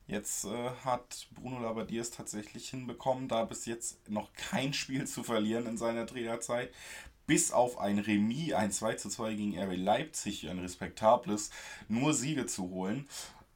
[0.05, 5.23] Jetzt äh, hat Bruno Labbadia es tatsächlich hinbekommen, da bis jetzt noch kein Spiel zu
[5.23, 6.71] verlieren in seiner Trainerzeit
[7.25, 11.51] bis auf ein Remis, ein 2 zu 2 gegen RB Leipzig, ein respektables,
[11.87, 13.07] nur Siege zu holen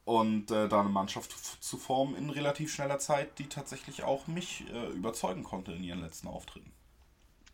[0.04, 1.32] und äh, da eine Mannschaft
[1.62, 6.00] zu formen in relativ schneller Zeit, die tatsächlich auch mich äh, überzeugen konnte in ihren
[6.00, 6.72] letzten Auftritten.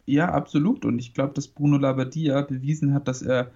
[0.06, 0.84] Ja, absolut.
[0.84, 3.50] Und ich glaube, dass Bruno Labbadia bewiesen hat, dass er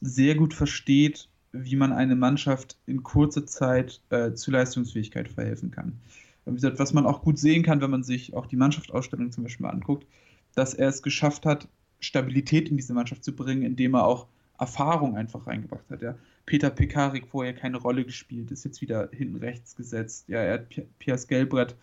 [0.00, 5.98] sehr gut versteht, wie man eine Mannschaft in kurzer Zeit äh, zu Leistungsfähigkeit verhelfen kann.
[6.46, 9.44] Wie gesagt, was man auch gut sehen kann, wenn man sich auch die Mannschaftsausstellung zum
[9.44, 10.06] Beispiel mal anguckt,
[10.54, 11.68] dass er es geschafft hat,
[12.00, 14.26] Stabilität in diese Mannschaft zu bringen, indem er auch
[14.58, 16.02] Erfahrung einfach reingebracht hat.
[16.02, 16.16] Ja.
[16.46, 20.28] Peter Pekarik vorher keine Rolle gespielt, ist jetzt wieder hinten rechts gesetzt.
[20.28, 20.66] Ja, er hat
[20.98, 21.76] Piers Gelbrett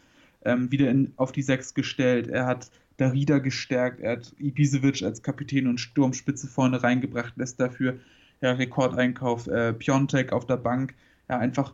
[0.43, 2.27] ähm, wieder in, auf die Sechs gestellt.
[2.27, 3.99] Er hat Darida gestärkt.
[4.01, 7.99] Er hat Ibisevic als Kapitän und Sturmspitze vorne reingebracht, lässt dafür
[8.41, 10.93] ja, Rekordeinkauf äh, Piontek auf der Bank.
[11.29, 11.73] Ja, einfach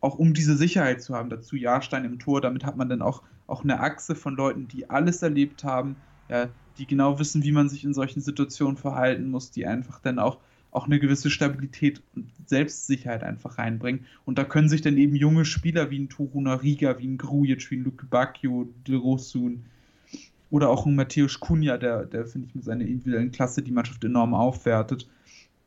[0.00, 1.30] auch um diese Sicherheit zu haben.
[1.30, 2.40] Dazu Jahrstein im Tor.
[2.40, 5.96] Damit hat man dann auch, auch eine Achse von Leuten, die alles erlebt haben,
[6.28, 10.18] ja, die genau wissen, wie man sich in solchen Situationen verhalten muss, die einfach dann
[10.18, 10.38] auch,
[10.70, 14.06] auch eine gewisse Stabilität und Selbstsicherheit einfach reinbringen.
[14.24, 17.70] Und da können sich dann eben junge Spieler wie ein Toruna Riga, wie ein Grujic,
[17.70, 19.64] wie ein Luke Bacchio, De Rosun
[20.50, 24.02] oder auch ein Matthäus Kunja, der, der finde ich mit seiner individuellen Klasse die Mannschaft
[24.04, 25.08] enorm aufwertet,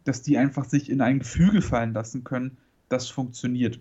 [0.04, 2.58] dass die einfach sich in ein Gefüge fallen lassen können,
[2.89, 3.80] das funktioniert.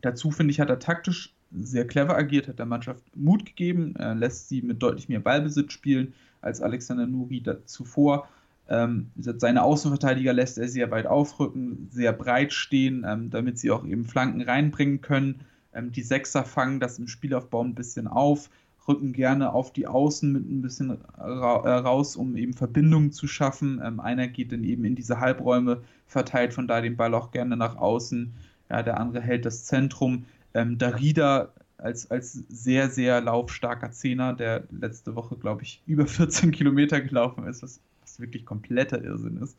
[0.00, 4.14] Dazu finde ich, hat er taktisch sehr clever agiert, hat der Mannschaft Mut gegeben, äh,
[4.14, 8.28] lässt sie mit deutlich mehr Ballbesitz spielen als Alexander Nuri zuvor.
[8.68, 13.84] Ähm, seine Außenverteidiger lässt er sehr weit aufrücken, sehr breit stehen, ähm, damit sie auch
[13.84, 15.42] eben Flanken reinbringen können.
[15.74, 18.50] Ähm, die Sechser fangen das im Spielaufbau ein bisschen auf,
[18.88, 23.26] rücken gerne auf die Außen mit ein bisschen ra äh, raus, um eben Verbindungen zu
[23.26, 23.80] schaffen.
[23.84, 27.56] Ähm, einer geht dann eben in diese Halbräume, verteilt von da den Ball auch gerne
[27.56, 28.32] nach außen.
[28.70, 30.24] Ja, der andere hält das Zentrum.
[30.54, 36.50] Ähm, Darida als, als sehr, sehr laufstarker Zehner, der letzte Woche, glaube ich, über 14
[36.50, 39.56] Kilometer gelaufen ist, was, was wirklich kompletter Irrsinn ist.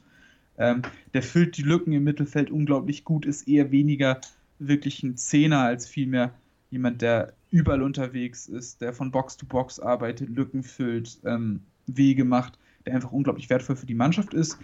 [0.58, 0.84] Ähm,
[1.14, 4.22] der füllt die Lücken im Mittelfeld unglaublich gut, ist eher weniger
[4.60, 6.34] wirklich ein Zehner als vielmehr
[6.74, 12.26] jemand, der überall unterwegs ist, der von Box zu Box arbeitet, Lücken füllt, ähm, Wege
[12.26, 14.58] macht, der einfach unglaublich wertvoll für die Mannschaft ist,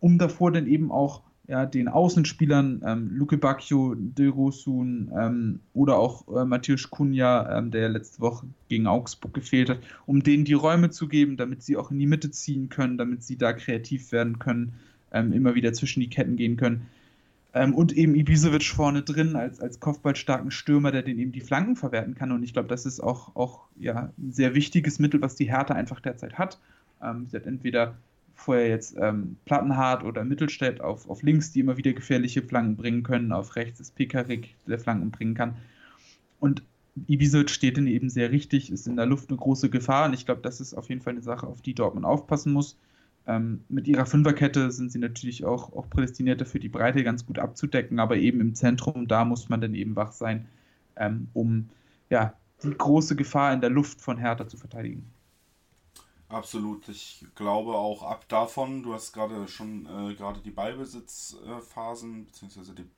[0.00, 6.26] um davor dann eben auch ja, den Außenspielern, ähm, Luke Bacchio, Dilrosun ähm, oder auch
[6.36, 10.90] äh, Matthäus Kunja, ähm, der letzte Woche gegen Augsburg gefehlt hat, um denen die Räume
[10.90, 14.40] zu geben, damit sie auch in die Mitte ziehen können, damit sie da kreativ werden
[14.40, 14.74] können,
[15.12, 16.88] ähm, immer wieder zwischen die Ketten gehen können.
[17.56, 21.74] Ähm, und eben Ibisevic vorne drin als, als kopfballstarken Stürmer, der den eben die Flanken
[21.74, 22.30] verwerten kann.
[22.30, 25.72] Und ich glaube, das ist auch, auch ja, ein sehr wichtiges Mittel, was die Hertha
[25.72, 26.60] einfach derzeit hat.
[27.02, 27.96] Ähm, sie hat entweder
[28.34, 33.02] vorher jetzt ähm, Plattenhardt oder Mittelstädt auf, auf links, die immer wieder gefährliche Flanken bringen
[33.02, 33.32] können.
[33.32, 35.56] Auf rechts ist Pekarik, der Flanken bringen kann.
[36.38, 36.62] Und
[37.08, 40.08] Ibisevic steht dann eben sehr richtig, ist in der Luft eine große Gefahr.
[40.08, 42.76] Und ich glaube, das ist auf jeden Fall eine Sache, auf die Dortmund aufpassen muss.
[43.26, 47.38] Ähm, mit ihrer Fünferkette sind sie natürlich auch, auch prädestiniert dafür, die Breite ganz gut
[47.38, 47.98] abzudecken.
[47.98, 50.46] Aber eben im Zentrum, da muss man dann eben wach sein,
[50.96, 51.68] ähm, um
[52.08, 55.10] ja, die große Gefahr in der Luft von Hertha zu verteidigen.
[56.28, 56.88] Absolut.
[56.88, 62.74] Ich glaube auch ab davon, du hast gerade schon äh, gerade die Ballbesitzphasen, äh, beziehungsweise
[62.74, 62.90] die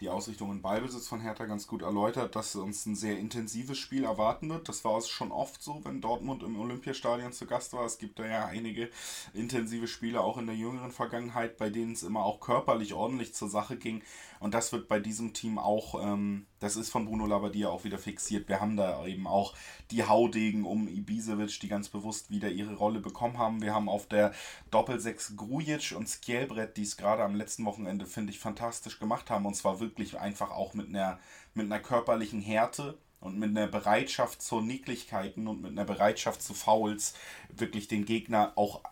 [0.00, 4.04] die Ausrichtung in Ballbesitz von Hertha ganz gut erläutert, dass uns ein sehr intensives Spiel
[4.04, 4.68] erwarten wird.
[4.68, 7.86] Das war es schon oft so, wenn Dortmund im Olympiastadion zu Gast war.
[7.86, 8.90] Es gibt da ja einige
[9.32, 13.48] intensive Spiele auch in der jüngeren Vergangenheit, bei denen es immer auch körperlich ordentlich zur
[13.48, 14.02] Sache ging.
[14.38, 17.98] Und das wird bei diesem Team auch, ähm, das ist von Bruno Labbadia auch wieder
[17.98, 18.48] fixiert.
[18.48, 19.54] Wir haben da eben auch
[19.90, 23.62] die Haudegen um Ibisevic, die ganz bewusst wieder ihre Rolle bekommen haben.
[23.62, 24.32] Wir haben auf der
[24.70, 29.46] Doppelsechs Grujic und Skjelbrett, die es gerade am letzten Wochenende, finde ich, fantastisch gemacht haben.
[29.46, 31.18] Und zwar wirklich einfach auch mit einer,
[31.54, 36.54] mit einer körperlichen Härte und mit einer Bereitschaft zur Nicklichkeiten und mit einer Bereitschaft zu
[36.54, 37.14] Fouls
[37.48, 38.82] wirklich den Gegner auch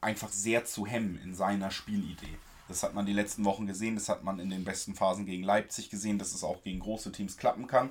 [0.00, 2.38] einfach sehr zu hemmen in seiner Spielidee.
[2.72, 5.42] Das hat man die letzten Wochen gesehen, das hat man in den besten Phasen gegen
[5.42, 7.90] Leipzig gesehen, dass es auch gegen große Teams klappen kann.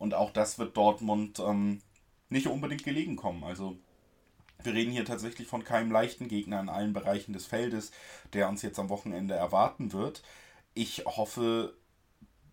[0.00, 1.80] Und auch das wird Dortmund ähm,
[2.28, 3.44] nicht unbedingt gelegen kommen.
[3.44, 3.78] Also
[4.64, 7.92] wir reden hier tatsächlich von keinem leichten Gegner in allen Bereichen des Feldes,
[8.32, 10.24] der uns jetzt am Wochenende erwarten wird.
[10.74, 11.76] Ich hoffe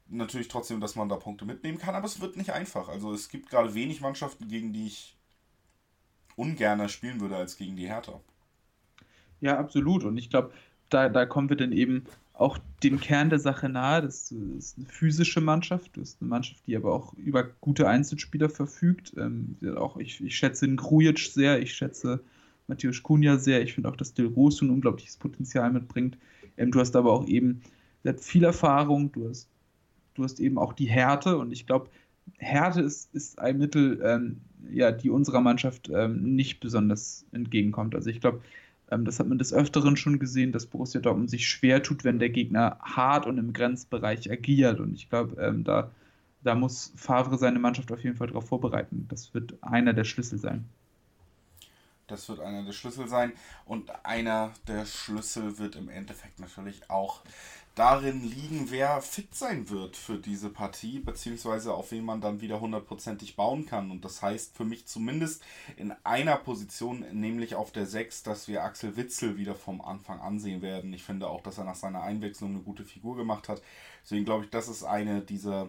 [0.07, 2.89] natürlich trotzdem, dass man da Punkte mitnehmen kann, aber es wird nicht einfach.
[2.89, 5.17] Also es gibt gerade wenig Mannschaften, gegen die ich
[6.35, 8.21] ungerner spielen würde als gegen die Hertha.
[9.41, 10.03] Ja, absolut.
[10.03, 10.53] Und ich glaube,
[10.89, 14.01] da, da kommen wir dann eben auch dem Kern der Sache nahe.
[14.01, 15.95] Das ist eine physische Mannschaft.
[15.95, 19.13] Du hast eine Mannschaft, die aber auch über gute Einzelspieler verfügt.
[19.17, 22.21] Ähm, auch ich, ich schätze Grujic sehr, ich schätze
[22.67, 23.61] Matthäus Kunja sehr.
[23.61, 26.17] Ich finde auch, dass Del Rosso ein unglaubliches Potenzial mitbringt.
[26.57, 27.61] Ähm, du hast aber auch eben
[28.17, 29.49] viel Erfahrung, du hast
[30.15, 31.89] du hast eben auch die Härte und ich glaube,
[32.37, 37.93] Härte ist, ist ein Mittel, ähm, ja, die unserer Mannschaft ähm, nicht besonders entgegenkommt.
[37.93, 38.41] Also ich glaube,
[38.89, 42.29] das hat man des Öfteren schon gesehen, dass Borussia Dortmund sich schwer tut, wenn der
[42.29, 44.79] Gegner hart und im Grenzbereich agiert.
[44.79, 45.91] Und ich glaube, ähm, da,
[46.43, 49.05] da muss Favre seine Mannschaft auf jeden Fall darauf vorbereiten.
[49.09, 50.65] Das wird einer der Schlüssel sein.
[52.07, 53.33] Das wird einer der Schlüssel sein.
[53.65, 57.21] Und einer der Schlüssel wird im Endeffekt natürlich auch
[57.75, 62.61] darin liegen, wer fit sein wird für diese Partie, beziehungsweise auf wen man dann wieder
[62.61, 63.91] hundertprozentig bauen kann.
[63.91, 65.43] Und das heißt für mich zumindest
[65.75, 70.61] in einer Position, nämlich auf der 6, dass wir Axel Witzel wieder vom Anfang ansehen
[70.61, 70.93] werden.
[70.93, 73.61] Ich finde auch, dass er nach seiner Einwechslung eine gute Figur gemacht hat.
[74.03, 75.67] Deswegen glaube ich, das ist eine dieser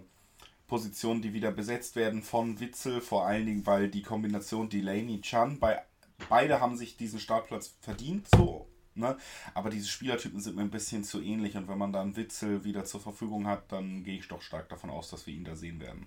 [0.68, 5.83] Positionen, die wieder besetzt werden von Witzel, vor allen Dingen, weil die Kombination Delaney-Chan bei
[6.29, 9.16] beide haben sich diesen Startplatz verdient, so Ne?
[9.55, 12.85] Aber diese Spielertypen sind mir ein bisschen zu ähnlich und wenn man dann Witzel wieder
[12.85, 15.81] zur Verfügung hat, dann gehe ich doch stark davon aus, dass wir ihn da sehen
[15.81, 16.07] werden.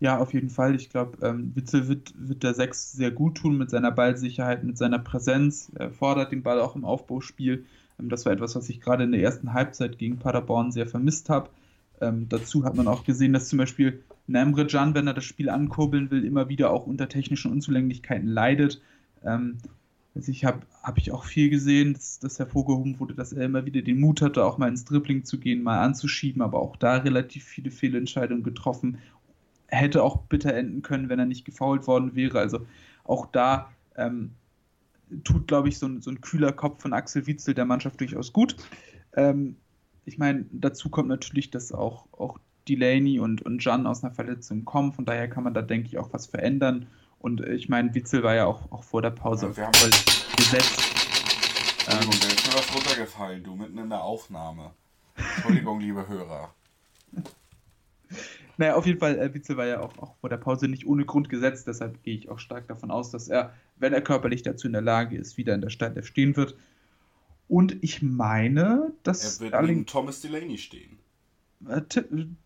[0.00, 0.74] Ja, auf jeden Fall.
[0.74, 4.76] Ich glaube, ähm, Witzel wird, wird der Sechs sehr gut tun mit seiner Ballsicherheit, mit
[4.76, 5.70] seiner Präsenz.
[5.76, 7.66] Er fordert den Ball auch im Aufbauspiel.
[8.00, 11.30] Ähm, das war etwas, was ich gerade in der ersten Halbzeit gegen Paderborn sehr vermisst
[11.30, 11.50] habe.
[12.00, 15.48] Ähm, dazu hat man auch gesehen, dass zum Beispiel Nemre Can, wenn er das Spiel
[15.48, 18.82] ankurbeln will, immer wieder auch unter technischen Unzulänglichkeiten leidet.
[19.24, 19.58] Ähm,
[20.14, 23.64] also ich habe hab ich auch viel gesehen, dass, dass hervorgehoben wurde, dass er immer
[23.64, 26.98] wieder den Mut hatte, auch mal ins Dribbling zu gehen, mal anzuschieben, aber auch da
[26.98, 28.98] relativ viele Fehlentscheidungen getroffen.
[29.68, 32.38] Hätte auch bitter enden können, wenn er nicht gefault worden wäre.
[32.38, 32.66] Also
[33.04, 34.32] auch da ähm,
[35.24, 38.32] tut, glaube ich, so ein, so ein kühler Kopf von Axel Witzel der Mannschaft durchaus
[38.32, 38.56] gut.
[39.14, 39.56] Ähm,
[40.04, 44.64] ich meine, dazu kommt natürlich, dass auch, auch Delaney und, und Jan aus einer Verletzung
[44.64, 44.92] kommen.
[44.92, 46.86] Von daher kann man da, denke ich, auch was verändern.
[47.22, 49.90] Und ich meine, Witzel war ja auch, auch vor der Pause ja, wir haben voll
[50.36, 50.92] gesetzt.
[51.86, 54.72] Entschuldigung, ähm, ist mir was runtergefallen, du, mitten in der Aufnahme.
[55.14, 56.52] Entschuldigung, liebe Hörer.
[58.56, 61.04] Naja, auf jeden Fall, äh, Witzel war ja auch, auch vor der Pause nicht ohne
[61.04, 64.66] Grund gesetzt, deshalb gehe ich auch stark davon aus, dass er, wenn er körperlich dazu
[64.66, 66.56] in der Lage ist, wieder in der Startelf stehen wird.
[67.46, 69.40] Und ich meine, dass.
[69.40, 70.98] Er wird neben Thomas Delaney stehen.
[71.68, 71.82] Äh,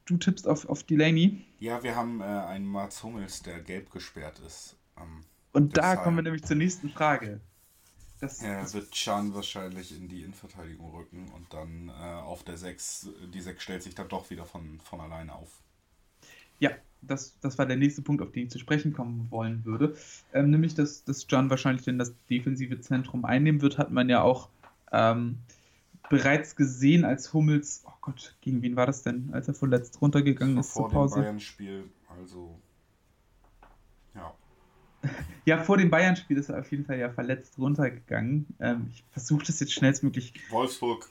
[0.04, 1.44] du tippst auf, auf Delaney?
[1.58, 4.76] Ja, wir haben äh, einen Mats Hummels, der gelb gesperrt ist.
[4.98, 7.40] Ähm, Und da kommen wir nämlich zur nächsten Frage.
[8.20, 12.56] Das, er das wird Chan wahrscheinlich in die Innenverteidigung rücken und dann äh, auf der
[12.56, 15.60] 6, die 6 stellt sich dann doch wieder von, von alleine auf.
[16.58, 16.70] Ja,
[17.02, 19.96] das, das war der nächste Punkt, auf den ich zu sprechen kommen wollen würde.
[20.32, 24.22] Ähm, nämlich, dass, dass Can wahrscheinlich denn das defensive Zentrum einnehmen wird, hat man ja
[24.22, 24.48] auch
[24.92, 25.38] ähm,
[26.08, 30.58] bereits gesehen, als Hummels, oh Gott, gegen wen war das denn, als er verletzt runtergegangen
[30.58, 32.58] ist vor dem Bayern-Spiel, also
[34.14, 34.34] ja.
[35.44, 38.46] ja, vor dem Bayern-Spiel ist er auf jeden Fall ja verletzt runtergegangen.
[38.60, 40.34] Ähm, ich versuche das jetzt schnellstmöglich.
[40.50, 41.08] Wolfsburg.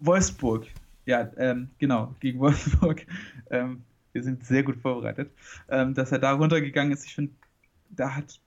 [0.00, 0.66] Wolfsburg,
[1.06, 3.06] ja, ähm, genau, gegen Wolfsburg.
[3.50, 3.82] Ähm,
[4.12, 5.30] wir sind sehr gut vorbereitet.
[5.70, 7.32] Ähm, dass er da runtergegangen ist, ich finde,
[7.88, 8.40] da hat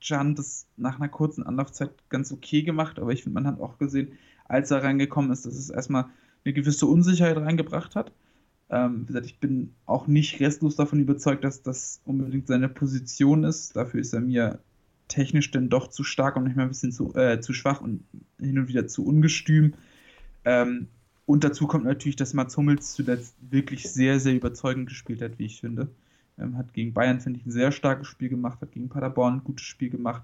[0.00, 3.76] Can das nach einer kurzen Anlaufzeit ganz okay gemacht, aber ich finde, man hat auch
[3.76, 4.18] gesehen,
[4.48, 6.06] als er reingekommen ist, dass es erstmal
[6.44, 8.12] eine gewisse Unsicherheit reingebracht hat.
[8.68, 13.44] Ähm, wie gesagt, ich bin auch nicht restlos davon überzeugt, dass das unbedingt seine Position
[13.44, 13.76] ist.
[13.76, 14.58] Dafür ist er mir
[15.08, 18.02] technisch dann doch zu stark und manchmal ein bisschen zu, äh, zu schwach und
[18.40, 19.74] hin und wieder zu ungestüm.
[20.44, 20.88] Ähm,
[21.26, 25.46] und dazu kommt natürlich, dass Mats Hummels zuletzt wirklich sehr, sehr überzeugend gespielt hat, wie
[25.46, 25.88] ich finde.
[26.38, 29.44] Ähm, hat gegen Bayern, finde ich, ein sehr starkes Spiel gemacht, hat gegen Paderborn ein
[29.44, 30.22] gutes Spiel gemacht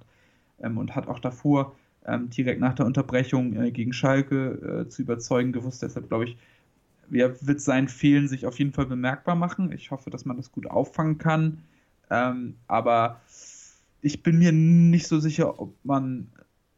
[0.61, 1.75] ähm, und hat auch davor
[2.07, 5.83] ähm, direkt nach der Unterbrechung äh, gegen Schalke äh, zu überzeugen gewusst.
[5.83, 6.37] Deshalb glaube ich,
[7.11, 9.73] ja, wird sein Fehlen sich auf jeden Fall bemerkbar machen.
[9.73, 11.63] Ich hoffe, dass man das gut auffangen kann.
[12.11, 13.21] Ähm, aber
[14.01, 16.29] ich bin mir nicht so sicher, ob man,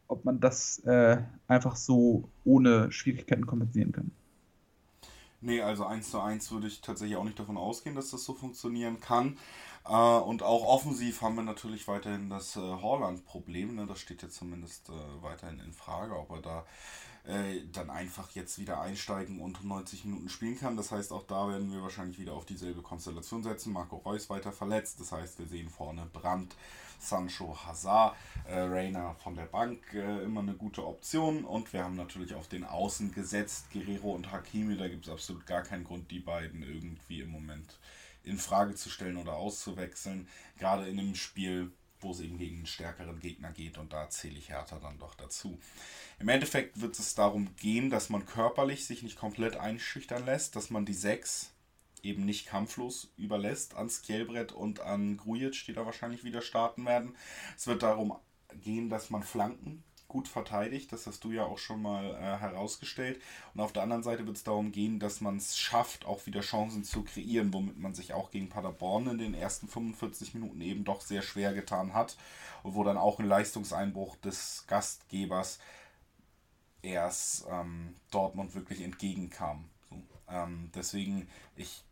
[0.07, 1.17] ob man das äh,
[1.47, 4.11] einfach so ohne Schwierigkeiten kompensieren kann.
[5.41, 8.33] Nee, also 1 zu 1 würde ich tatsächlich auch nicht davon ausgehen, dass das so
[8.33, 9.37] funktionieren kann.
[9.87, 13.75] Äh, und auch offensiv haben wir natürlich weiterhin das äh, Horland-Problem.
[13.75, 13.85] Ne?
[13.87, 16.65] Das steht jetzt zumindest äh, weiterhin in Frage, ob er da
[17.27, 20.77] äh, dann einfach jetzt wieder einsteigen und 90 Minuten spielen kann.
[20.77, 23.73] Das heißt, auch da werden wir wahrscheinlich wieder auf dieselbe Konstellation setzen.
[23.73, 24.99] Marco Reus weiter verletzt.
[24.99, 26.55] Das heißt, wir sehen vorne Brandt,
[26.99, 28.15] Sancho, Hazard,
[28.47, 31.45] äh, Reina von der Bank äh, immer eine gute Option.
[31.45, 34.77] Und wir haben natürlich auf den Außen gesetzt, Guerrero und Hakimi.
[34.77, 37.77] Da gibt es absolut gar keinen Grund, die beiden irgendwie im Moment
[38.25, 40.27] in Frage zu stellen oder auszuwechseln.
[40.57, 44.37] Gerade in einem Spiel, wo es eben gegen einen stärkeren Gegner geht und da zähle
[44.37, 45.59] ich Hertha dann doch dazu.
[46.19, 50.69] Im Endeffekt wird es darum gehen, dass man körperlich sich nicht komplett einschüchtern lässt, dass
[50.69, 51.51] man die sechs
[52.03, 57.15] eben nicht kampflos überlässt an Skjelbrett und an Grujic, die da wahrscheinlich wieder starten werden.
[57.57, 58.15] Es wird darum
[58.53, 59.83] gehen, dass man Flanken
[60.15, 63.21] gut verteidigt, das hast du ja auch schon mal äh, herausgestellt.
[63.53, 66.39] Und auf der anderen Seite wird es darum gehen, dass man es schafft, auch wieder
[66.39, 70.85] Chancen zu kreieren, womit man sich auch gegen Paderborn in den ersten 45 Minuten eben
[70.85, 72.15] doch sehr schwer getan hat
[72.63, 75.59] und wo dann auch ein Leistungseinbruch des Gastgebers
[76.81, 79.65] erst ähm, Dortmund wirklich entgegenkam.
[79.89, 81.83] So, ähm, deswegen, ich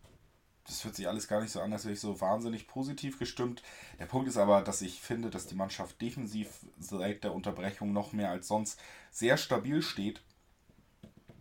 [0.67, 3.61] das hört sich alles gar nicht so an, als wäre ich so wahnsinnig positiv gestimmt.
[3.99, 8.13] Der Punkt ist aber, dass ich finde, dass die Mannschaft defensiv seit der Unterbrechung noch
[8.13, 8.79] mehr als sonst
[9.11, 10.21] sehr stabil steht.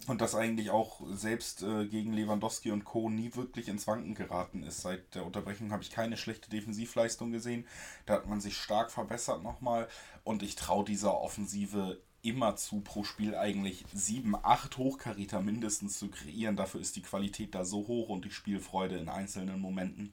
[0.08, 3.08] Und dass eigentlich auch selbst äh, gegen Lewandowski und Co.
[3.08, 4.82] nie wirklich ins Wanken geraten ist.
[4.82, 7.68] Seit der Unterbrechung habe ich keine schlechte Defensivleistung gesehen.
[8.06, 9.86] Da hat man sich stark verbessert nochmal.
[10.24, 16.08] Und ich traue dieser Offensive immer zu, pro Spiel eigentlich sieben, acht Hochkaräter mindestens zu
[16.08, 16.56] kreieren.
[16.56, 20.12] Dafür ist die Qualität da so hoch und die Spielfreude in einzelnen Momenten.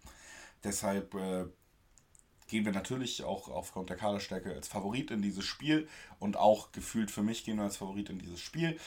[0.64, 1.46] Deshalb äh,
[2.48, 5.88] gehen wir natürlich auch aufgrund der Kaderstärke als Favorit in dieses Spiel
[6.18, 8.78] und auch gefühlt für mich gehen wir als Favorit in dieses Spiel.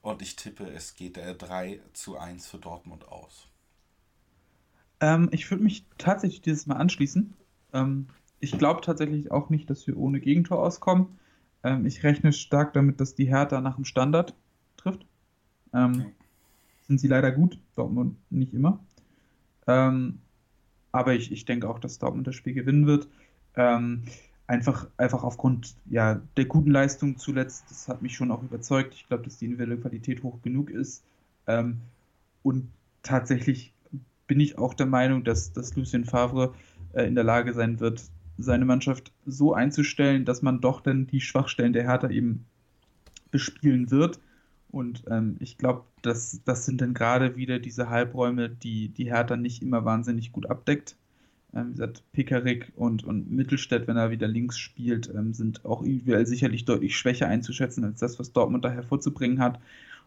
[0.00, 3.48] Und ich tippe, es geht äh, 3 zu 1 für Dortmund aus.
[5.00, 7.34] Ähm, ich würde mich tatsächlich dieses Mal anschließen.
[7.72, 11.18] Ähm, ich glaube tatsächlich auch nicht, dass wir ohne Gegentor auskommen.
[11.64, 14.34] Ähm, ich rechne stark damit, dass die Hertha nach dem Standard
[14.76, 15.04] trifft.
[15.72, 16.06] Ähm,
[16.86, 18.78] sind sie leider gut, Dortmund nicht immer.
[19.66, 20.20] Ähm,
[20.92, 23.08] aber ich, ich denke auch, dass Dortmund das Spiel gewinnen wird.
[23.56, 24.02] Ähm,
[24.46, 28.94] einfach, einfach aufgrund ja, der guten Leistung zuletzt, das hat mich schon auch überzeugt.
[28.94, 31.02] Ich glaube, dass die individuelle Qualität hoch genug ist.
[31.46, 31.80] Ähm,
[32.42, 32.70] und
[33.02, 33.72] tatsächlich
[34.26, 36.54] bin ich auch der Meinung, dass, dass Lucien Favre
[36.92, 38.04] äh, in der Lage sein wird,
[38.38, 42.44] seine Mannschaft so einzustellen, dass man doch dann die Schwachstellen der Hertha eben
[43.30, 44.20] bespielen wird.
[44.70, 49.36] Und ähm, ich glaube, das, das sind dann gerade wieder diese Halbräume, die die Hertha
[49.36, 50.96] nicht immer wahnsinnig gut abdeckt.
[51.54, 55.82] Ähm, wie gesagt, Pekarik und, und Mittelstädt, wenn er wieder links spielt, ähm, sind auch
[55.82, 59.60] individuell sicherlich deutlich schwächer einzuschätzen als das, was Dortmund da hervorzubringen hat.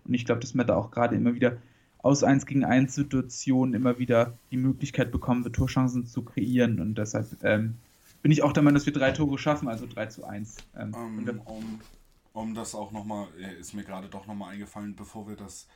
[0.05, 1.57] Und ich glaube, dass man da auch gerade immer wieder
[1.99, 6.79] aus 1 gegen 1 Situationen immer wieder die Möglichkeit bekommen wird, Torchancen zu kreieren.
[6.79, 7.75] Und deshalb ähm,
[8.21, 10.57] bin ich auch der Meinung, dass wir drei Tore schaffen, also 3 zu 1.
[10.75, 11.81] Ähm, um, um,
[12.33, 15.67] um das auch nochmal, äh, ist mir gerade doch nochmal eingefallen, bevor wir das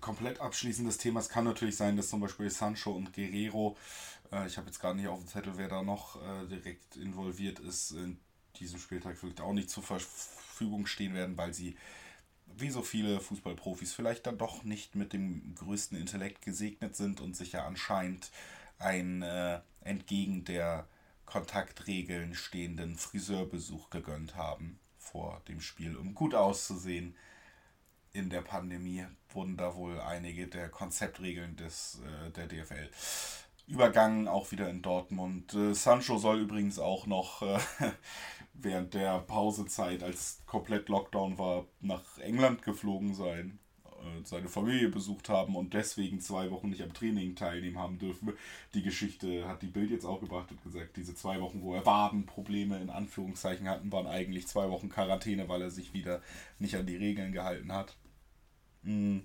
[0.00, 3.76] komplett abschließen des Themas, kann natürlich sein, dass zum Beispiel Sancho und Guerrero,
[4.32, 7.58] äh, ich habe jetzt gerade nicht auf dem Zettel, wer da noch äh, direkt involviert
[7.60, 8.18] ist, in
[8.56, 11.76] diesem Spieltag vielleicht auch nicht zur Verfügung stehen werden, weil sie
[12.56, 17.34] wie so viele Fußballprofis vielleicht dann doch nicht mit dem größten Intellekt gesegnet sind und
[17.36, 18.30] sich ja anscheinend
[18.78, 20.86] ein äh, entgegen der
[21.26, 27.16] Kontaktregeln stehenden Friseurbesuch gegönnt haben vor dem Spiel, um gut auszusehen.
[28.12, 32.90] In der Pandemie wurden da wohl einige der Konzeptregeln des, äh, der DFL
[33.66, 35.54] übergangen, auch wieder in Dortmund.
[35.54, 37.58] Äh, Sancho soll übrigens auch noch äh,
[38.52, 43.58] während der Pausezeit, als komplett Lockdown war, nach England geflogen sein.
[44.04, 48.32] Äh, seine Familie besucht haben und deswegen zwei Wochen nicht am Training teilnehmen haben dürfen.
[48.74, 51.86] Die Geschichte hat die Bild jetzt auch gebracht und gesagt, diese zwei Wochen, wo er
[51.86, 56.22] Wadenprobleme in Anführungszeichen hatten, waren eigentlich zwei Wochen Quarantäne, weil er sich wieder
[56.58, 57.96] nicht an die Regeln gehalten hat.
[58.84, 59.24] Hm.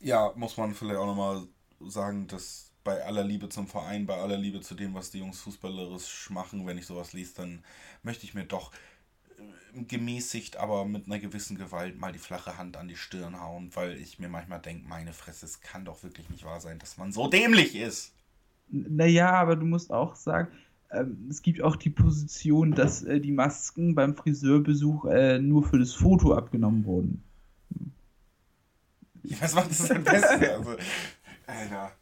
[0.00, 1.46] Ja, muss man vielleicht auch nochmal
[1.80, 5.40] sagen, dass bei aller Liebe zum Verein, bei aller Liebe zu dem, was die Jungs
[5.40, 7.64] fußballerisch machen, wenn ich sowas lese, dann
[8.02, 8.72] möchte ich mir doch
[9.74, 13.96] gemäßigt, aber mit einer gewissen Gewalt mal die flache Hand an die Stirn hauen, weil
[13.96, 17.12] ich mir manchmal denke, meine Fresse, es kann doch wirklich nicht wahr sein, dass man
[17.12, 18.12] so dämlich ist.
[18.68, 20.48] Naja, aber du musst auch sagen,
[20.90, 25.78] ähm, es gibt auch die Position, dass äh, die Masken beim Friseurbesuch äh, nur für
[25.78, 27.22] das Foto abgenommen wurden.
[29.40, 30.44] Was macht das am besten?
[30.44, 30.76] Also,
[31.46, 31.92] Alter.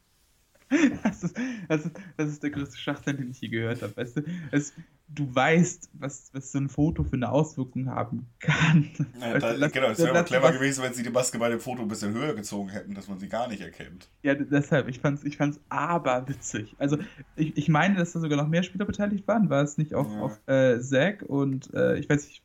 [1.03, 1.37] Das ist,
[1.69, 3.97] das, ist, das ist der größte Schachzahn, den ich je gehört habe.
[3.97, 4.23] Weißt du?
[4.53, 4.73] Es,
[5.09, 8.91] du weißt, was, was so ein Foto für eine Auswirkung haben kann.
[9.21, 11.61] Ja, da, lass, genau, es wäre aber clever gewesen, wenn sie die Maske bei dem
[11.61, 14.09] Foto ein bisschen höher gezogen hätten, dass man sie gar nicht erkennt.
[14.23, 16.77] Ja, deshalb, ich fand's, ich fand's aber witzig.
[16.79, 16.99] Also,
[17.37, 19.51] ich, ich meine, dass da sogar noch mehr Spieler beteiligt waren.
[19.51, 20.21] War es nicht auch ja.
[20.21, 22.43] auf äh, Zack und äh, ich weiß nicht,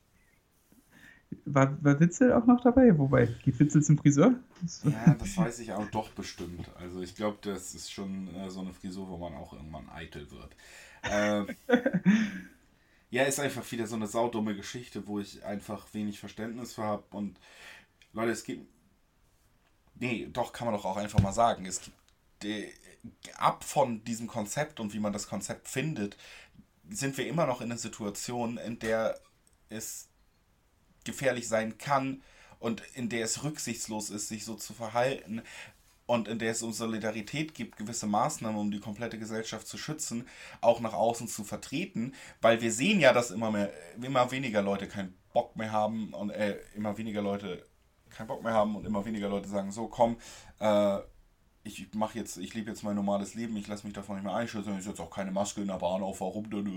[1.46, 2.98] war, war Witzel auch noch dabei?
[2.98, 4.36] Wobei, geht Witzel zum Friseur?
[4.84, 6.70] Ja, das weiß ich auch doch bestimmt.
[6.80, 10.30] Also ich glaube, das ist schon äh, so eine Frisur, wo man auch irgendwann eitel
[10.32, 10.56] wird.
[11.04, 11.46] Äh,
[13.12, 17.04] ja, ist einfach wieder so eine saudumme Geschichte, wo ich einfach wenig Verständnis für habe.
[17.12, 17.40] Und
[18.14, 18.68] Leute, es gibt.
[19.98, 21.66] Nee, doch, kann man doch auch einfach mal sagen.
[21.66, 21.98] Es gibt.
[22.44, 22.68] Die,
[23.38, 26.18] ab von diesem Konzept und wie man das Konzept findet,
[26.90, 29.20] sind wir immer noch in einer Situation, in der
[29.70, 30.10] es
[31.06, 32.22] gefährlich sein kann
[32.60, 35.42] und in der es rücksichtslos ist, sich so zu verhalten
[36.06, 40.28] und in der es um Solidarität gibt, gewisse Maßnahmen, um die komplette Gesellschaft zu schützen,
[40.62, 44.88] auch nach außen zu vertreten, weil wir sehen ja, dass immer mehr, immer weniger Leute
[44.88, 47.66] keinen Bock mehr haben und äh, immer weniger Leute
[48.10, 50.18] keinen Bock mehr haben und immer weniger Leute sagen, so komm,
[50.60, 51.00] äh,
[51.66, 54.36] ich mache jetzt, ich lebe jetzt mein normales Leben, ich lasse mich davon nicht mehr
[54.36, 56.68] einschützen, ich setze auch keine Maske in der Bahn auf, warum denn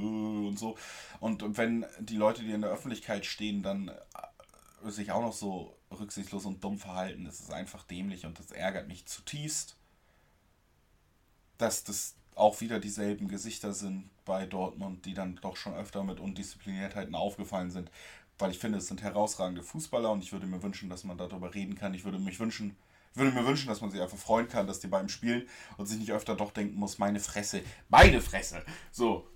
[0.46, 0.76] und so.
[1.20, 5.76] Und wenn die Leute, die in der Öffentlichkeit stehen, dann äh, sich auch noch so
[5.90, 9.76] rücksichtslos und dumm verhalten, das ist einfach dämlich und das ärgert mich zutiefst,
[11.58, 16.18] dass das auch wieder dieselben Gesichter sind bei Dortmund, die dann doch schon öfter mit
[16.18, 17.90] Undiszipliniertheiten aufgefallen sind,
[18.38, 21.52] weil ich finde, es sind herausragende Fußballer und ich würde mir wünschen, dass man darüber
[21.54, 21.92] reden kann.
[21.92, 22.76] Ich würde mich wünschen,
[23.18, 25.42] würde mir wünschen, dass man sich einfach freuen kann, dass die beiden spielen
[25.76, 28.62] und sich nicht öfter doch denken muss, meine Fresse, meine Fresse.
[28.90, 29.28] So,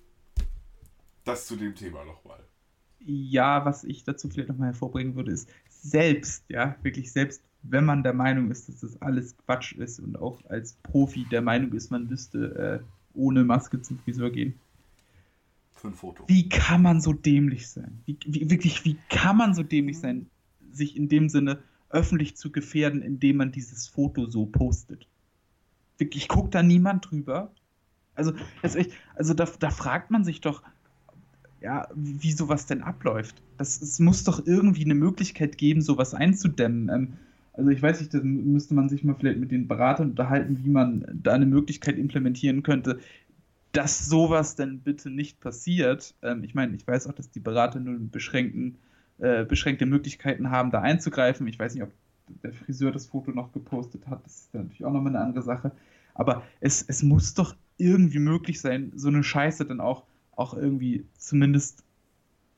[1.24, 2.40] das zu dem Thema nochmal.
[2.98, 8.02] Ja, was ich dazu vielleicht nochmal hervorbringen würde, ist selbst, ja, wirklich selbst, wenn man
[8.02, 11.90] der Meinung ist, dass das alles Quatsch ist und auch als Profi der Meinung ist,
[11.90, 14.54] man müsste äh, ohne Maske zum Friseur gehen.
[15.72, 16.24] Für ein Foto.
[16.28, 18.02] Wie kann man so dämlich sein?
[18.04, 20.28] Wie, wie, wirklich, wie kann man so dämlich sein,
[20.72, 21.62] sich in dem Sinne
[21.92, 25.06] öffentlich zu gefährden, indem man dieses Foto so postet.
[25.98, 27.52] Wirklich guckt da niemand drüber.
[28.14, 28.32] Also,
[28.62, 30.62] echt, also da, da fragt man sich doch,
[31.60, 33.42] ja, wie sowas denn abläuft.
[33.56, 36.88] Das, es muss doch irgendwie eine Möglichkeit geben, sowas einzudämmen.
[36.88, 37.12] Ähm,
[37.52, 40.70] also ich weiß nicht, da müsste man sich mal vielleicht mit den Beratern unterhalten, wie
[40.70, 42.98] man da eine Möglichkeit implementieren könnte,
[43.72, 46.14] dass sowas denn bitte nicht passiert.
[46.22, 48.76] Ähm, ich meine, ich weiß auch, dass die Berater nur einen beschränkten
[49.22, 51.46] äh, beschränkte Möglichkeiten haben, da einzugreifen.
[51.46, 51.92] Ich weiß nicht, ob
[52.42, 54.24] der Friseur das Foto noch gepostet hat.
[54.24, 55.70] Das ist natürlich auch nochmal eine andere Sache.
[56.14, 60.02] Aber es, es muss doch irgendwie möglich sein, so eine Scheiße dann auch,
[60.34, 61.84] auch irgendwie zumindest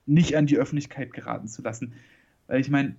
[0.07, 1.93] nicht an die Öffentlichkeit geraten zu lassen.
[2.47, 2.97] Weil ich meine,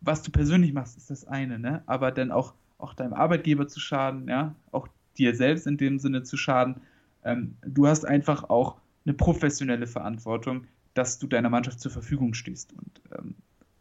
[0.00, 1.82] was du persönlich machst, ist das eine, ne?
[1.84, 6.22] Aber dann auch, auch deinem Arbeitgeber zu schaden, ja, auch dir selbst in dem Sinne
[6.22, 6.76] zu schaden.
[7.24, 12.72] Ähm, du hast einfach auch eine professionelle Verantwortung, dass du deiner Mannschaft zur Verfügung stehst.
[12.72, 13.34] Und ähm,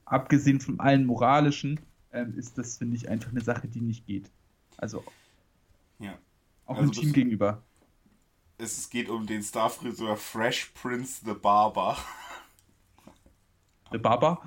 [0.06, 1.80] abgesehen von allen moralischen
[2.12, 4.30] ähm, ist das, finde ich, einfach eine Sache, die nicht geht.
[4.78, 5.04] Also
[6.00, 6.18] ja.
[6.66, 7.64] auch also dem Team gegenüber.
[8.58, 11.98] Es geht um den Starfriseur Fresh Prince the Barber.
[13.92, 14.42] The Barber?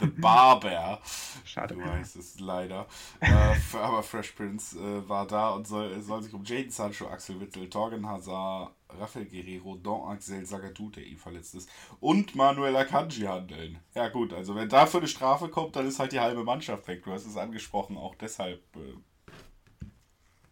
[0.00, 1.00] The Barber.
[1.44, 1.74] Schade.
[1.74, 2.86] Du weißt es leider.
[3.20, 7.40] äh, aber Fresh Prince äh, war da und soll, soll sich um Jaden Sancho, Axel
[7.40, 11.68] Witzel, Torgen Hazard, Rafael Guerrero, Don Axel Zagadou, der ihm verletzt ist,
[12.00, 13.78] und Manuel Akanji handeln.
[13.94, 17.04] Ja gut, also wenn dafür eine Strafe kommt, dann ist halt die halbe Mannschaft weg.
[17.04, 18.62] Du hast es angesprochen, auch deshalb.
[18.76, 18.94] Äh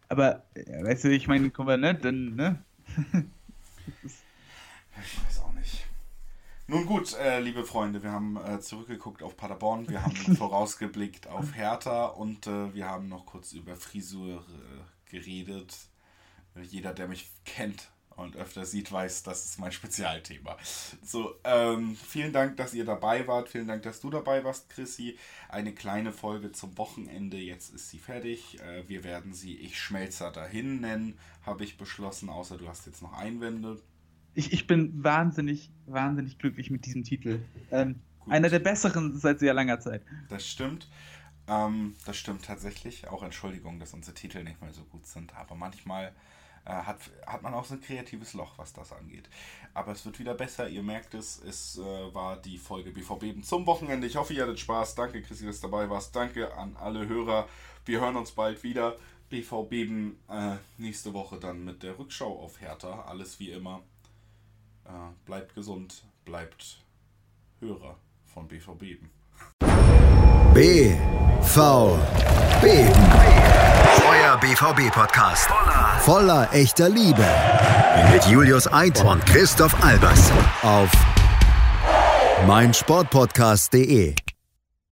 [0.09, 2.63] aber, ja, weißt du, ich meine, guck mal, ne, dann, ne?
[5.01, 5.85] ich weiß auch nicht.
[6.67, 11.55] Nun gut, äh, liebe Freunde, wir haben äh, zurückgeguckt auf Paderborn, wir haben vorausgeblickt auf
[11.55, 15.75] Hertha und äh, wir haben noch kurz über Frisur äh, geredet.
[16.61, 20.57] Jeder, der mich kennt, und öfter sieht, weiß, das ist mein Spezialthema.
[21.03, 23.49] So, ähm, vielen Dank, dass ihr dabei wart.
[23.49, 25.17] Vielen Dank, dass du dabei warst, Chrissy.
[25.49, 27.37] Eine kleine Folge zum Wochenende.
[27.37, 28.59] Jetzt ist sie fertig.
[28.61, 33.01] Äh, wir werden sie Ich Schmelzer dahin nennen, habe ich beschlossen, außer du hast jetzt
[33.01, 33.79] noch Einwände.
[34.33, 37.39] Ich, ich bin wahnsinnig, wahnsinnig glücklich mit diesem Titel.
[37.71, 40.03] Ähm, einer der besseren seit sehr langer Zeit.
[40.29, 40.89] Das stimmt.
[41.47, 43.07] Ähm, das stimmt tatsächlich.
[43.07, 45.35] Auch Entschuldigung, dass unsere Titel nicht mehr so gut sind.
[45.35, 46.13] Aber manchmal
[46.73, 49.29] hat, hat man auch so ein kreatives Loch, was das angeht.
[49.73, 50.67] Aber es wird wieder besser.
[50.67, 51.41] Ihr merkt es.
[51.41, 54.07] Es äh, war die Folge BVB zum Wochenende.
[54.07, 54.95] Ich hoffe, ihr hattet Spaß.
[54.95, 56.15] Danke, Christi, dass du dabei warst.
[56.15, 57.47] Danke an alle Hörer.
[57.85, 58.97] Wir hören uns bald wieder.
[59.29, 59.73] BVB
[60.29, 63.03] äh, nächste Woche dann mit der Rückschau auf Hertha.
[63.03, 63.81] Alles wie immer.
[64.85, 64.89] Äh,
[65.25, 66.79] bleibt gesund, bleibt
[67.59, 69.01] Hörer von BVB.
[70.53, 70.97] BVB.
[74.17, 75.47] Euer BVB-Podcast.
[75.47, 77.25] Voller, voller echter Liebe.
[78.11, 80.31] Mit Julius Eid und Christoph Albers.
[80.63, 80.89] Auf
[82.47, 84.15] meinsportpodcast.de.